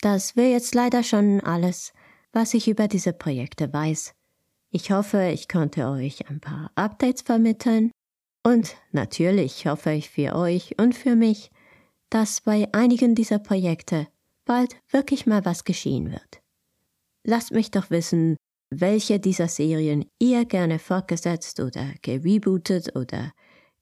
Das 0.00 0.36
wäre 0.36 0.52
jetzt 0.52 0.76
leider 0.76 1.02
schon 1.02 1.40
alles, 1.40 1.92
was 2.30 2.54
ich 2.54 2.68
über 2.68 2.86
diese 2.86 3.12
Projekte 3.12 3.72
weiß. 3.72 4.14
Ich 4.70 4.92
hoffe, 4.92 5.30
ich 5.34 5.48
konnte 5.48 5.88
euch 5.88 6.30
ein 6.30 6.38
paar 6.38 6.70
Updates 6.76 7.22
vermitteln 7.22 7.90
und 8.48 8.76
natürlich 8.92 9.66
hoffe 9.66 9.92
ich 9.92 10.08
für 10.08 10.34
euch 10.34 10.74
und 10.78 10.94
für 10.94 11.16
mich, 11.16 11.50
dass 12.08 12.40
bei 12.40 12.66
einigen 12.72 13.14
dieser 13.14 13.38
Projekte 13.38 14.06
bald 14.46 14.76
wirklich 14.90 15.26
mal 15.26 15.44
was 15.44 15.64
geschehen 15.64 16.10
wird. 16.10 16.40
Lasst 17.24 17.52
mich 17.52 17.70
doch 17.70 17.90
wissen, 17.90 18.36
welche 18.70 19.20
dieser 19.20 19.48
Serien 19.48 20.06
ihr 20.18 20.46
gerne 20.46 20.78
fortgesetzt 20.78 21.60
oder 21.60 21.92
gerebootet 22.00 22.96
oder 22.96 23.32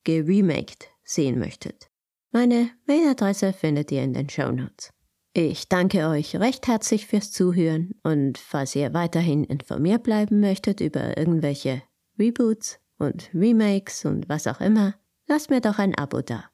geremaked 0.02 0.88
sehen 1.04 1.38
möchtet. 1.38 1.86
Meine 2.32 2.70
Mailadresse 2.86 3.52
findet 3.52 3.92
ihr 3.92 4.02
in 4.02 4.14
den 4.14 4.28
Show 4.28 4.50
Notes. 4.50 4.90
Ich 5.32 5.68
danke 5.68 6.08
euch 6.08 6.34
recht 6.34 6.66
herzlich 6.66 7.06
fürs 7.06 7.30
Zuhören 7.30 7.94
und 8.02 8.36
falls 8.36 8.74
ihr 8.74 8.92
weiterhin 8.94 9.44
informiert 9.44 10.02
bleiben 10.02 10.40
möchtet 10.40 10.80
über 10.80 11.16
irgendwelche 11.16 11.82
Reboots 12.18 12.80
und 12.98 13.30
Remakes 13.34 14.04
und 14.04 14.28
was 14.28 14.46
auch 14.46 14.60
immer, 14.60 14.94
lasst 15.26 15.50
mir 15.50 15.60
doch 15.60 15.78
ein 15.78 15.94
Abo 15.94 16.22
da. 16.22 16.44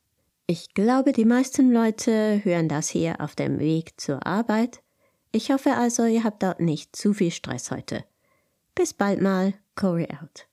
Ich 0.47 0.75
glaube, 0.75 1.13
die 1.13 1.25
meisten 1.25 1.73
Leute 1.73 2.45
hören 2.45 2.69
das 2.69 2.89
hier 2.89 3.21
auf 3.21 3.35
dem 3.35 3.59
Weg 3.59 3.99
zur 4.01 4.27
Arbeit. 4.27 4.83
Ich 5.31 5.51
hoffe 5.51 5.75
also, 5.75 6.05
ihr 6.05 6.25
habt 6.25 6.43
dort 6.43 6.61
nicht 6.61 6.95
zu 6.95 7.15
viel 7.15 7.31
Stress 7.31 7.71
heute. 7.71 8.05
Bis 8.75 8.93
bald 8.93 9.23
mal, 9.23 9.55
Corey 9.77 10.09
out. 10.21 10.47